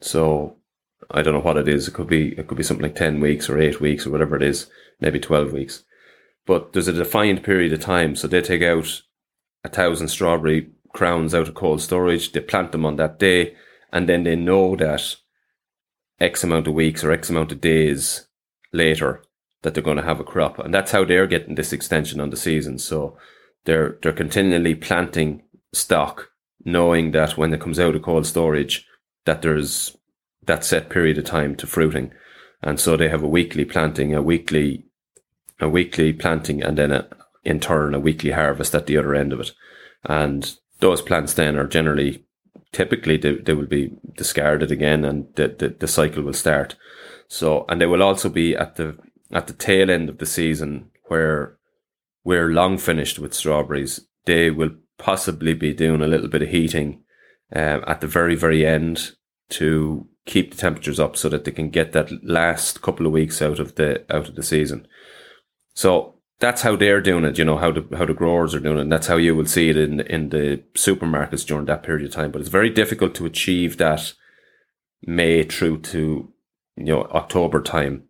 So 0.00 0.56
I 1.10 1.22
don't 1.22 1.34
know 1.34 1.40
what 1.40 1.56
it 1.56 1.68
is. 1.68 1.86
It 1.86 1.94
could 1.94 2.08
be 2.08 2.32
it 2.32 2.48
could 2.48 2.58
be 2.58 2.64
something 2.64 2.82
like 2.82 2.96
ten 2.96 3.20
weeks 3.20 3.48
or 3.48 3.60
eight 3.60 3.80
weeks 3.80 4.04
or 4.04 4.10
whatever 4.10 4.34
it 4.34 4.42
is, 4.42 4.66
maybe 5.00 5.20
twelve 5.20 5.52
weeks 5.52 5.84
but 6.46 6.72
there's 6.72 6.88
a 6.88 6.92
defined 6.92 7.42
period 7.42 7.72
of 7.72 7.80
time. 7.80 8.16
So 8.16 8.28
they 8.28 8.40
take 8.40 8.62
out 8.62 9.02
a 9.64 9.68
thousand 9.68 10.08
strawberry 10.08 10.70
crowns 10.92 11.34
out 11.34 11.48
of 11.48 11.54
cold 11.54 11.80
storage, 11.80 12.32
they 12.32 12.40
plant 12.40 12.72
them 12.72 12.84
on 12.84 12.96
that 12.96 13.18
day, 13.18 13.54
and 13.92 14.08
then 14.08 14.24
they 14.24 14.36
know 14.36 14.76
that 14.76 15.16
X 16.20 16.44
amount 16.44 16.66
of 16.66 16.74
weeks 16.74 17.02
or 17.02 17.12
X 17.12 17.30
amount 17.30 17.52
of 17.52 17.60
days 17.60 18.26
later 18.72 19.22
that 19.62 19.74
they're 19.74 19.82
going 19.82 19.96
to 19.96 20.02
have 20.02 20.20
a 20.20 20.24
crop. 20.24 20.58
And 20.58 20.72
that's 20.72 20.92
how 20.92 21.04
they're 21.04 21.26
getting 21.26 21.54
this 21.54 21.72
extension 21.72 22.20
on 22.20 22.30
the 22.30 22.36
season. 22.36 22.78
So 22.78 23.16
they're 23.64 23.98
they're 24.02 24.12
continually 24.12 24.74
planting 24.74 25.42
stock, 25.72 26.28
knowing 26.64 27.12
that 27.12 27.36
when 27.36 27.52
it 27.52 27.60
comes 27.60 27.78
out 27.78 27.94
of 27.94 28.02
cold 28.02 28.26
storage, 28.26 28.86
that 29.24 29.42
there's 29.42 29.96
that 30.46 30.64
set 30.64 30.90
period 30.90 31.18
of 31.18 31.24
time 31.24 31.54
to 31.56 31.66
fruiting. 31.66 32.12
And 32.62 32.78
so 32.78 32.96
they 32.96 33.08
have 33.08 33.22
a 33.22 33.28
weekly 33.28 33.64
planting, 33.64 34.14
a 34.14 34.22
weekly 34.22 34.86
a 35.62 35.68
weekly 35.68 36.12
planting 36.12 36.62
and 36.62 36.76
then 36.76 36.92
a, 36.92 37.06
in 37.44 37.60
turn 37.60 37.94
a 37.94 38.00
weekly 38.00 38.32
harvest 38.32 38.74
at 38.74 38.86
the 38.86 38.96
other 38.96 39.14
end 39.14 39.32
of 39.32 39.40
it. 39.40 39.52
And 40.04 40.54
those 40.80 41.00
plants 41.00 41.34
then 41.34 41.56
are 41.56 41.66
generally, 41.66 42.24
typically 42.72 43.16
they, 43.16 43.36
they 43.36 43.54
will 43.54 43.66
be 43.66 43.92
discarded 44.16 44.70
again 44.70 45.04
and 45.04 45.32
the, 45.36 45.48
the, 45.48 45.68
the 45.68 45.88
cycle 45.88 46.22
will 46.22 46.32
start. 46.32 46.76
So, 47.28 47.64
and 47.68 47.80
they 47.80 47.86
will 47.86 48.02
also 48.02 48.28
be 48.28 48.56
at 48.56 48.76
the, 48.76 48.98
at 49.30 49.46
the 49.46 49.52
tail 49.52 49.90
end 49.90 50.08
of 50.08 50.18
the 50.18 50.26
season 50.26 50.90
where 51.04 51.56
we're 52.24 52.48
long 52.48 52.78
finished 52.78 53.18
with 53.18 53.34
strawberries. 53.34 54.00
They 54.26 54.50
will 54.50 54.70
possibly 54.98 55.54
be 55.54 55.72
doing 55.72 56.02
a 56.02 56.06
little 56.06 56.28
bit 56.28 56.42
of 56.42 56.48
heating 56.48 57.02
um, 57.54 57.84
at 57.86 58.00
the 58.00 58.06
very, 58.06 58.34
very 58.34 58.66
end 58.66 59.12
to 59.50 60.08
keep 60.26 60.52
the 60.52 60.56
temperatures 60.56 61.00
up 61.00 61.16
so 61.16 61.28
that 61.28 61.44
they 61.44 61.50
can 61.50 61.70
get 61.70 61.92
that 61.92 62.24
last 62.24 62.82
couple 62.82 63.06
of 63.06 63.12
weeks 63.12 63.42
out 63.42 63.58
of 63.58 63.74
the 63.74 64.04
out 64.14 64.28
of 64.28 64.36
the 64.36 64.42
season. 64.42 64.86
So 65.74 66.14
that's 66.38 66.62
how 66.62 66.74
they're 66.76 67.00
doing 67.00 67.24
it, 67.24 67.38
you 67.38 67.44
know, 67.44 67.56
how 67.56 67.70
the 67.70 67.86
how 67.96 68.04
the 68.04 68.14
growers 68.14 68.54
are 68.54 68.60
doing 68.60 68.78
it. 68.78 68.82
And 68.82 68.92
that's 68.92 69.06
how 69.06 69.16
you 69.16 69.34
will 69.34 69.46
see 69.46 69.70
it 69.70 69.76
in 69.76 70.00
in 70.00 70.30
the 70.30 70.62
supermarkets 70.74 71.46
during 71.46 71.66
that 71.66 71.82
period 71.82 72.04
of 72.06 72.12
time. 72.12 72.30
But 72.30 72.40
it's 72.40 72.50
very 72.50 72.70
difficult 72.70 73.14
to 73.16 73.26
achieve 73.26 73.76
that 73.76 74.12
May 75.06 75.44
through 75.44 75.80
to 75.82 76.32
you 76.76 76.84
know 76.84 77.04
October 77.04 77.62
time 77.62 78.04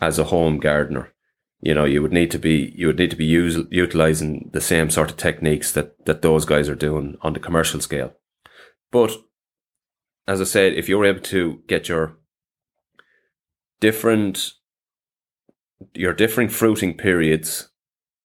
as 0.00 0.18
a 0.18 0.24
home 0.24 0.58
gardener. 0.58 1.12
You 1.60 1.74
know, 1.74 1.84
you 1.84 2.02
would 2.02 2.12
need 2.12 2.30
to 2.32 2.38
be 2.38 2.72
you 2.76 2.86
would 2.88 2.98
need 2.98 3.10
to 3.10 3.16
be 3.16 3.24
use, 3.24 3.58
utilizing 3.70 4.50
the 4.52 4.60
same 4.60 4.90
sort 4.90 5.10
of 5.10 5.16
techniques 5.16 5.72
that 5.72 6.04
that 6.06 6.22
those 6.22 6.44
guys 6.44 6.68
are 6.68 6.74
doing 6.74 7.16
on 7.22 7.32
the 7.32 7.40
commercial 7.40 7.80
scale. 7.80 8.14
But 8.90 9.12
as 10.26 10.40
I 10.40 10.44
said, 10.44 10.72
if 10.72 10.88
you're 10.88 11.04
able 11.04 11.20
to 11.20 11.62
get 11.68 11.88
your 11.88 12.16
different 13.80 14.52
your 15.94 16.12
different 16.12 16.52
fruiting 16.52 16.96
periods 16.96 17.68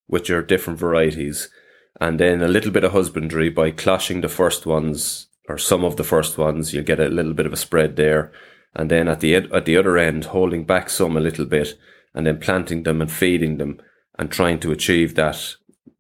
with 0.07 0.29
your 0.29 0.41
different 0.41 0.79
varieties, 0.79 1.49
and 1.99 2.19
then 2.19 2.41
a 2.41 2.47
little 2.47 2.71
bit 2.71 2.83
of 2.83 2.91
husbandry 2.91 3.49
by 3.49 3.71
cloching 3.71 4.21
the 4.21 4.29
first 4.29 4.65
ones 4.65 5.27
or 5.49 5.57
some 5.57 5.83
of 5.83 5.95
the 5.97 6.03
first 6.03 6.37
ones, 6.37 6.73
You'll 6.73 6.83
get 6.83 6.99
a 6.99 7.09
little 7.09 7.33
bit 7.33 7.47
of 7.47 7.53
a 7.53 7.57
spread 7.57 7.95
there, 7.95 8.31
and 8.75 8.89
then 8.89 9.07
at 9.07 9.19
the 9.19 9.35
at 9.35 9.65
the 9.65 9.77
other 9.77 9.97
end, 9.97 10.25
holding 10.25 10.63
back 10.63 10.89
some 10.89 11.17
a 11.17 11.19
little 11.19 11.45
bit, 11.45 11.77
and 12.13 12.27
then 12.27 12.39
planting 12.39 12.83
them 12.83 13.01
and 13.01 13.11
feeding 13.11 13.57
them, 13.57 13.81
and 14.17 14.31
trying 14.31 14.59
to 14.59 14.71
achieve 14.71 15.15
that 15.15 15.55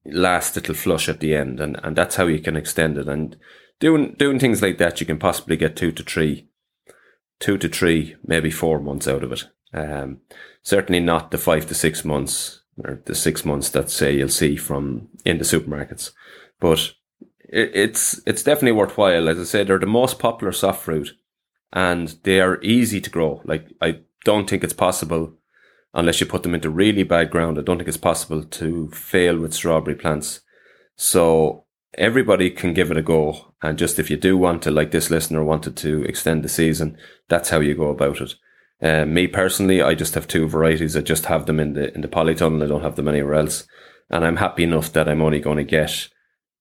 last 0.05 0.55
little 0.55 0.75
flush 0.75 1.09
at 1.09 1.19
the 1.19 1.35
end, 1.35 1.59
and 1.59 1.79
and 1.83 1.95
that's 1.95 2.15
how 2.15 2.27
you 2.27 2.39
can 2.39 2.55
extend 2.55 2.97
it. 2.97 3.09
And 3.09 3.35
doing 3.79 4.15
doing 4.19 4.39
things 4.39 4.61
like 4.61 4.77
that, 4.77 4.99
you 4.99 5.07
can 5.07 5.17
possibly 5.17 5.57
get 5.57 5.75
two 5.75 5.91
to 5.93 6.03
three, 6.03 6.47
two 7.39 7.57
to 7.57 7.67
three, 7.67 8.15
maybe 8.23 8.51
four 8.51 8.79
months 8.79 9.07
out 9.07 9.23
of 9.23 9.31
it. 9.31 9.45
Um, 9.73 10.21
certainly 10.63 10.99
not 10.99 11.31
the 11.31 11.37
five 11.37 11.67
to 11.67 11.75
six 11.75 12.03
months 12.03 12.61
or 12.83 13.01
the 13.05 13.15
six 13.15 13.45
months 13.45 13.69
that 13.69 13.89
say 13.89 14.15
you'll 14.15 14.29
see 14.29 14.55
from 14.55 15.09
in 15.25 15.37
the 15.37 15.43
supermarkets, 15.43 16.11
but 16.59 16.93
it, 17.41 17.71
it's 17.73 18.21
it's 18.25 18.43
definitely 18.43 18.71
worthwhile. 18.71 19.29
As 19.29 19.39
I 19.39 19.43
said, 19.43 19.67
they're 19.67 19.79
the 19.79 19.85
most 19.85 20.17
popular 20.19 20.51
soft 20.51 20.83
fruit, 20.83 21.15
and 21.71 22.15
they 22.23 22.39
are 22.39 22.61
easy 22.61 23.01
to 23.01 23.09
grow. 23.09 23.41
Like 23.45 23.67
I 23.81 23.99
don't 24.23 24.49
think 24.49 24.63
it's 24.63 24.73
possible 24.73 25.33
unless 25.93 26.19
you 26.19 26.25
put 26.25 26.43
them 26.43 26.55
into 26.55 26.69
really 26.69 27.03
bad 27.03 27.31
ground. 27.31 27.57
I 27.57 27.61
don't 27.61 27.77
think 27.77 27.87
it's 27.87 27.97
possible 27.97 28.43
to 28.43 28.89
fail 28.91 29.37
with 29.39 29.53
strawberry 29.53 29.95
plants. 29.95 30.41
So 30.95 31.65
everybody 31.95 32.49
can 32.51 32.73
give 32.73 32.91
it 32.91 32.97
a 32.97 33.01
go. 33.01 33.53
And 33.61 33.77
just 33.77 33.99
if 33.99 34.09
you 34.09 34.17
do 34.17 34.37
want 34.37 34.61
to, 34.63 34.71
like 34.71 34.91
this 34.91 35.09
listener 35.09 35.43
wanted 35.43 35.75
to 35.77 36.03
extend 36.03 36.43
the 36.43 36.49
season, 36.49 36.97
that's 37.27 37.49
how 37.49 37.59
you 37.59 37.75
go 37.75 37.89
about 37.89 38.21
it. 38.21 38.35
Uh, 38.81 39.05
me 39.05 39.27
personally, 39.27 39.81
I 39.81 39.93
just 39.93 40.15
have 40.15 40.27
two 40.27 40.47
varieties. 40.47 40.95
I 40.95 41.01
just 41.01 41.25
have 41.25 41.45
them 41.45 41.59
in 41.59 41.73
the 41.73 41.93
in 41.93 42.01
the 42.01 42.07
polytunnel. 42.07 42.63
I 42.63 42.67
don't 42.67 42.83
have 42.83 42.95
them 42.95 43.07
anywhere 43.07 43.33
else, 43.35 43.67
and 44.09 44.23
I'm 44.23 44.37
happy 44.37 44.63
enough 44.63 44.93
that 44.93 45.09
I'm 45.09 45.21
only 45.21 45.39
going 45.39 45.57
to 45.57 45.63
get, 45.63 46.07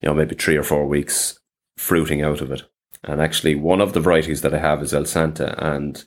you 0.00 0.08
know, 0.08 0.14
maybe 0.14 0.34
three 0.34 0.56
or 0.56 0.64
four 0.64 0.86
weeks 0.86 1.38
fruiting 1.76 2.22
out 2.22 2.40
of 2.40 2.50
it. 2.50 2.62
And 3.04 3.20
actually, 3.20 3.54
one 3.54 3.80
of 3.80 3.92
the 3.92 4.00
varieties 4.00 4.42
that 4.42 4.54
I 4.54 4.58
have 4.58 4.82
is 4.82 4.92
Elsanta, 4.92 5.54
and 5.62 6.04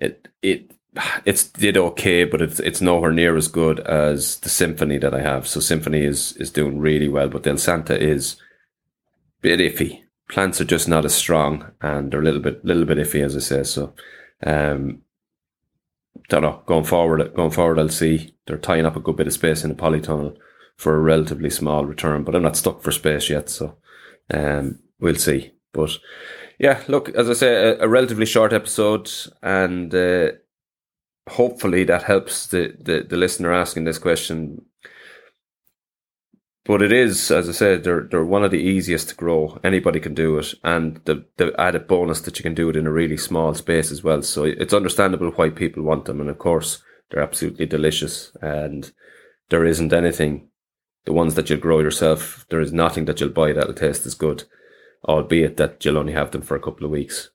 it 0.00 0.28
it 0.42 0.72
it's 1.24 1.48
did 1.48 1.76
okay, 1.76 2.24
but 2.24 2.40
it's 2.40 2.60
it's 2.60 2.80
nowhere 2.80 3.12
near 3.12 3.36
as 3.36 3.48
good 3.48 3.80
as 3.80 4.38
the 4.40 4.48
Symphony 4.48 4.98
that 4.98 5.14
I 5.14 5.20
have. 5.20 5.46
So 5.46 5.60
Symphony 5.60 6.04
is 6.04 6.36
is 6.36 6.50
doing 6.50 6.78
really 6.78 7.08
well, 7.08 7.28
but 7.28 7.42
Elsanta 7.42 7.98
is 7.98 8.36
a 9.38 9.42
bit 9.42 9.60
iffy. 9.60 10.02
Plants 10.30 10.60
are 10.60 10.64
just 10.64 10.88
not 10.88 11.04
as 11.04 11.14
strong, 11.14 11.70
and 11.82 12.10
they're 12.10 12.20
a 12.20 12.24
little 12.24 12.40
bit 12.40 12.64
little 12.64 12.84
bit 12.84 12.98
iffy, 12.98 13.22
as 13.22 13.36
I 13.36 13.40
say. 13.40 13.62
So, 13.64 13.92
um, 14.46 15.02
don't 16.28 16.42
know. 16.42 16.62
Going 16.66 16.84
forward, 16.84 17.34
going 17.34 17.50
forward, 17.50 17.78
I'll 17.78 17.88
see 17.88 18.34
they're 18.46 18.58
tying 18.58 18.86
up 18.86 18.96
a 18.96 19.00
good 19.00 19.16
bit 19.16 19.26
of 19.26 19.32
space 19.32 19.64
in 19.64 19.70
the 19.70 19.76
polytunnel 19.76 20.36
for 20.76 20.94
a 20.94 21.00
relatively 21.00 21.50
small 21.50 21.84
return, 21.84 22.24
but 22.24 22.34
I'm 22.34 22.42
not 22.42 22.56
stuck 22.56 22.82
for 22.82 22.90
space 22.90 23.30
yet, 23.30 23.48
so 23.48 23.76
um, 24.32 24.80
we'll 24.98 25.14
see. 25.14 25.52
But 25.72 25.98
yeah, 26.58 26.82
look, 26.88 27.10
as 27.10 27.28
I 27.28 27.34
say, 27.34 27.54
a, 27.54 27.84
a 27.84 27.88
relatively 27.88 28.26
short 28.26 28.52
episode, 28.52 29.10
and 29.42 29.94
uh, 29.94 30.32
hopefully 31.28 31.84
that 31.84 32.04
helps 32.04 32.46
the, 32.46 32.76
the 32.80 33.06
the 33.08 33.16
listener 33.16 33.52
asking 33.52 33.84
this 33.84 33.98
question 33.98 34.64
but 36.64 36.80
it 36.80 36.92
is, 36.92 37.30
as 37.30 37.48
I 37.48 37.52
said, 37.52 37.84
they're 37.84 38.08
they're 38.10 38.24
one 38.24 38.42
of 38.42 38.50
the 38.50 38.62
easiest 38.62 39.10
to 39.10 39.14
grow. 39.14 39.60
Anybody 39.62 40.00
can 40.00 40.14
do 40.14 40.38
it, 40.38 40.54
and 40.64 41.00
the 41.04 41.26
the 41.36 41.52
added 41.58 41.86
bonus 41.86 42.20
that 42.22 42.38
you 42.38 42.42
can 42.42 42.54
do 42.54 42.70
it 42.70 42.76
in 42.76 42.86
a 42.86 42.92
really 42.92 43.18
small 43.18 43.54
space 43.54 43.92
as 43.92 44.02
well. 44.02 44.22
So 44.22 44.44
it's 44.44 44.72
understandable 44.72 45.30
why 45.30 45.50
people 45.50 45.82
want 45.82 46.06
them, 46.06 46.20
and 46.20 46.30
of 46.30 46.38
course 46.38 46.82
they're 47.10 47.22
absolutely 47.22 47.66
delicious. 47.66 48.32
And 48.40 48.90
there 49.50 49.66
isn't 49.66 49.92
anything, 49.92 50.48
the 51.04 51.12
ones 51.12 51.34
that 51.34 51.50
you'll 51.50 51.60
grow 51.60 51.80
yourself, 51.80 52.46
there 52.48 52.60
is 52.60 52.72
nothing 52.72 53.04
that 53.04 53.20
you'll 53.20 53.30
buy 53.30 53.52
that'll 53.52 53.74
taste 53.74 54.06
as 54.06 54.14
good, 54.14 54.44
albeit 55.06 55.58
that 55.58 55.84
you'll 55.84 55.98
only 55.98 56.14
have 56.14 56.30
them 56.30 56.42
for 56.42 56.56
a 56.56 56.60
couple 56.62 56.86
of 56.86 56.90
weeks. 56.90 57.28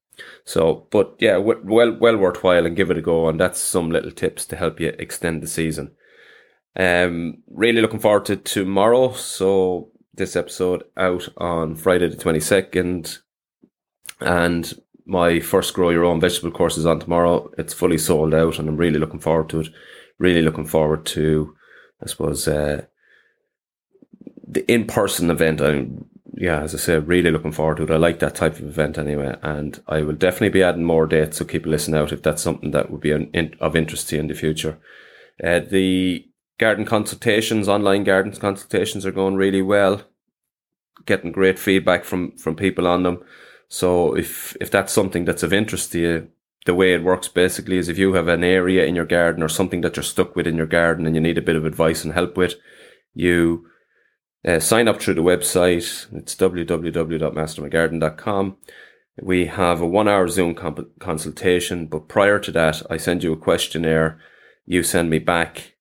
So, 0.43 0.87
but 0.89 1.15
yeah, 1.19 1.37
well 1.37 1.61
well 1.63 2.17
worthwhile 2.17 2.65
and 2.65 2.75
give 2.75 2.89
it 2.89 2.97
a 2.97 3.01
go. 3.01 3.29
And 3.29 3.39
that's 3.39 3.59
some 3.59 3.91
little 3.91 4.11
tips 4.11 4.45
to 4.47 4.55
help 4.55 4.79
you 4.79 4.89
extend 4.97 5.43
the 5.43 5.47
season. 5.47 5.91
Um, 6.75 7.43
really 7.49 7.81
looking 7.81 7.99
forward 7.99 8.25
to 8.25 8.35
tomorrow. 8.35 9.13
So 9.13 9.91
this 10.13 10.35
episode 10.35 10.83
out 10.97 11.27
on 11.37 11.75
Friday 11.75 12.07
the 12.07 12.17
twenty 12.17 12.39
second, 12.39 13.19
and 14.19 14.73
my 15.05 15.39
first 15.39 15.73
grow 15.73 15.89
your 15.89 16.05
own 16.05 16.21
vegetable 16.21 16.51
course 16.51 16.77
is 16.77 16.85
on 16.85 16.99
tomorrow. 16.99 17.51
It's 17.57 17.73
fully 17.73 17.97
sold 17.97 18.33
out, 18.33 18.59
and 18.59 18.69
I'm 18.69 18.77
really 18.77 18.99
looking 18.99 19.19
forward 19.19 19.49
to 19.49 19.61
it. 19.61 19.69
Really 20.19 20.41
looking 20.41 20.67
forward 20.67 21.05
to, 21.07 21.55
I 22.03 22.07
suppose, 22.07 22.47
uh, 22.47 22.85
the 24.47 24.69
in 24.71 24.85
person 24.85 25.31
event. 25.31 25.61
I'm 25.61 26.05
yeah, 26.35 26.61
as 26.61 26.73
I 26.73 26.77
said, 26.77 27.07
really 27.07 27.31
looking 27.31 27.51
forward 27.51 27.77
to 27.77 27.83
it. 27.83 27.91
I 27.91 27.97
like 27.97 28.19
that 28.19 28.35
type 28.35 28.59
of 28.59 28.65
event 28.65 28.97
anyway, 28.97 29.35
and 29.41 29.81
I 29.87 30.03
will 30.03 30.13
definitely 30.13 30.49
be 30.49 30.63
adding 30.63 30.85
more 30.85 31.05
dates. 31.05 31.37
So 31.37 31.45
keep 31.45 31.65
a 31.65 31.69
listen 31.69 31.95
out 31.95 32.13
if 32.13 32.21
that's 32.21 32.41
something 32.41 32.71
that 32.71 32.91
would 32.91 33.01
be 33.01 33.11
in, 33.11 33.55
of 33.59 33.75
interest 33.75 34.09
to 34.09 34.15
you 34.15 34.21
in 34.21 34.27
the 34.27 34.35
future. 34.35 34.77
Uh, 35.43 35.59
the 35.59 36.28
garden 36.59 36.85
consultations, 36.85 37.67
online 37.67 38.03
garden 38.03 38.31
consultations 38.33 39.03
are 39.05 39.11
going 39.11 39.35
really 39.35 39.63
well. 39.63 40.03
Getting 41.05 41.31
great 41.31 41.57
feedback 41.57 42.03
from 42.03 42.35
from 42.37 42.55
people 42.55 42.85
on 42.85 43.01
them. 43.03 43.23
So 43.69 44.15
if 44.15 44.55
if 44.61 44.69
that's 44.69 44.93
something 44.93 45.25
that's 45.25 45.41
of 45.41 45.53
interest 45.53 45.91
to 45.93 45.99
you, 45.99 46.27
the 46.65 46.75
way 46.75 46.93
it 46.93 47.03
works 47.03 47.29
basically 47.29 47.77
is 47.77 47.89
if 47.89 47.97
you 47.97 48.13
have 48.13 48.27
an 48.27 48.43
area 48.43 48.85
in 48.85 48.95
your 48.95 49.05
garden 49.05 49.41
or 49.41 49.49
something 49.49 49.81
that 49.81 49.95
you're 49.95 50.03
stuck 50.03 50.35
with 50.35 50.45
in 50.45 50.57
your 50.57 50.67
garden 50.67 51.07
and 51.07 51.15
you 51.15 51.21
need 51.21 51.37
a 51.37 51.41
bit 51.41 51.55
of 51.55 51.63
advice 51.65 52.03
and 52.03 52.13
help 52.13 52.35
with, 52.37 52.55
you 53.13 53.65
uh, 54.45 54.59
sign 54.59 54.87
up 54.87 55.01
through 55.01 55.15
the 55.15 55.21
website. 55.21 56.05
It's 56.13 56.35
www.mastermygarden.com. 56.35 58.57
We 59.21 59.47
have 59.47 59.81
a 59.81 59.87
one 59.87 60.07
hour 60.07 60.27
Zoom 60.27 60.53
comp- 60.55 60.99
consultation, 60.99 61.87
but 61.87 62.07
prior 62.07 62.39
to 62.39 62.51
that, 62.51 62.81
I 62.89 62.97
send 62.97 63.23
you 63.23 63.33
a 63.33 63.37
questionnaire. 63.37 64.19
You 64.65 64.83
send 64.83 65.09
me 65.09 65.19
back 65.19 65.75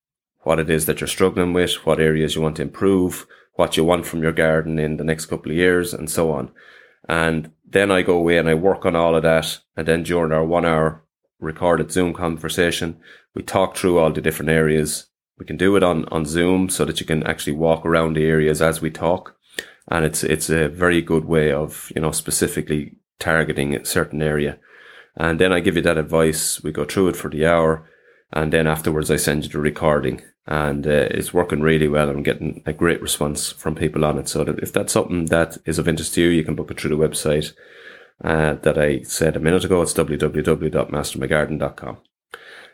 what 0.49 0.59
it 0.59 0.71
is 0.71 0.87
that 0.87 0.99
you're 0.99 1.07
struggling 1.07 1.53
with, 1.53 1.75
what 1.85 2.01
areas 2.01 2.35
you 2.35 2.41
want 2.41 2.57
to 2.57 2.63
improve, 2.63 3.27
what 3.57 3.77
you 3.77 3.85
want 3.85 4.07
from 4.07 4.23
your 4.23 4.33
garden 4.33 4.79
in 4.79 4.97
the 4.97 5.05
next 5.05 5.27
couple 5.27 5.53
of 5.53 5.59
years, 5.59 5.93
and 5.93 6.11
so 6.11 6.33
on. 6.33 6.51
And 7.07 7.53
then 7.69 7.91
I 7.91 8.01
go 8.01 8.17
away 8.17 8.39
and 8.39 8.49
I 8.49 8.55
work 8.55 8.87
on 8.87 8.97
all 8.97 9.15
of 9.15 9.25
that. 9.25 9.59
And 9.77 9.87
then 9.87 10.05
during 10.05 10.33
our 10.33 10.47
one 10.47 10.65
hour 10.65 11.05
recorded 11.39 11.93
Zoom 11.93 12.15
conversation, 12.15 12.99
we 13.35 13.43
talk 13.43 13.77
through 13.77 13.99
all 13.99 14.11
the 14.11 14.23
different 14.23 14.51
areas. 14.51 15.09
We 15.39 15.45
can 15.45 15.59
do 15.59 15.77
it 15.77 15.83
on, 15.83 16.07
on 16.07 16.25
Zoom 16.25 16.71
so 16.71 16.87
that 16.87 16.99
you 16.99 17.05
can 17.05 17.25
actually 17.25 17.53
walk 17.53 17.85
around 17.85 18.15
the 18.15 18.25
areas 18.25 18.63
as 18.63 18.81
we 18.81 18.91
talk. 18.91 19.37
And 19.91 20.07
it's, 20.07 20.25
it's 20.25 20.49
a 20.49 20.71
very 20.71 21.03
good 21.03 21.27
way 21.27 21.53
of, 21.53 21.93
you 21.95 22.01
know, 22.01 22.11
specifically 22.11 22.97
targeting 23.19 23.75
a 23.75 23.85
certain 23.85 24.23
area. 24.23 24.59
And 25.15 25.39
then 25.39 25.53
I 25.53 25.61
give 25.61 25.77
you 25.77 25.83
that 25.83 25.99
advice. 25.99 26.63
We 26.63 26.73
go 26.73 26.87
through 26.87 27.09
it 27.09 27.17
for 27.17 27.29
the 27.29 27.45
hour. 27.45 27.87
And 28.33 28.53
then 28.53 28.67
afterwards, 28.67 29.11
I 29.11 29.17
send 29.17 29.45
you 29.45 29.51
the 29.51 29.59
recording 29.59 30.23
and 30.47 30.87
uh, 30.87 31.09
it's 31.11 31.35
working 31.35 31.61
really 31.61 31.89
well. 31.89 32.09
I'm 32.09 32.23
getting 32.23 32.63
a 32.67 32.73
great 32.73 33.03
response 33.03 33.53
from 33.53 33.75
people 33.75 34.05
on 34.05 34.19
it. 34.19 34.29
So 34.29 34.43
if 34.43 34.73
that's 34.73 34.93
something 34.93 35.27
that 35.27 35.59
is 35.67 35.79
of 35.79 35.89
interest 35.89 36.15
to 36.15 36.23
you, 36.23 36.29
you 36.29 36.45
can 36.45 36.55
book 36.55 36.71
it 36.71 36.81
through 36.81 36.91
the 36.91 36.97
website 36.97 37.53
uh, 38.25 38.55
that 38.55 38.79
I 38.79 39.03
said 39.03 39.37
a 39.37 39.41
minute 39.41 39.65
ago. 39.65 39.83
It's 39.83 39.95
www.mastermygarden.com. 39.95 41.99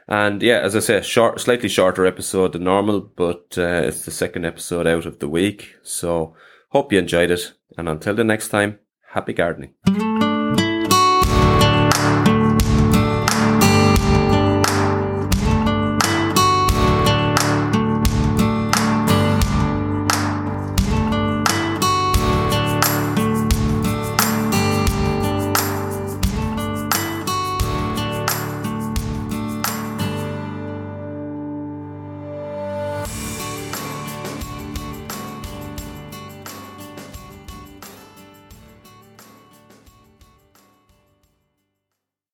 And 0.06 0.42
yeah, 0.42 0.60
as 0.60 0.76
I 0.76 0.80
say, 0.80 1.00
short, 1.02 1.40
slightly 1.40 1.68
shorter 1.68 2.06
episode 2.06 2.52
than 2.52 2.64
normal, 2.64 3.00
but 3.00 3.56
uh, 3.56 3.82
it's 3.84 4.04
the 4.04 4.10
second 4.10 4.44
episode 4.44 4.86
out 4.86 5.06
of 5.06 5.18
the 5.18 5.28
week. 5.28 5.76
So 5.82 6.36
hope 6.70 6.92
you 6.92 6.98
enjoyed 6.98 7.30
it. 7.30 7.54
And 7.78 7.88
until 7.88 8.14
the 8.14 8.24
next 8.24 8.50
time, 8.50 8.78
happy 9.10 9.32
gardening. 9.32 9.72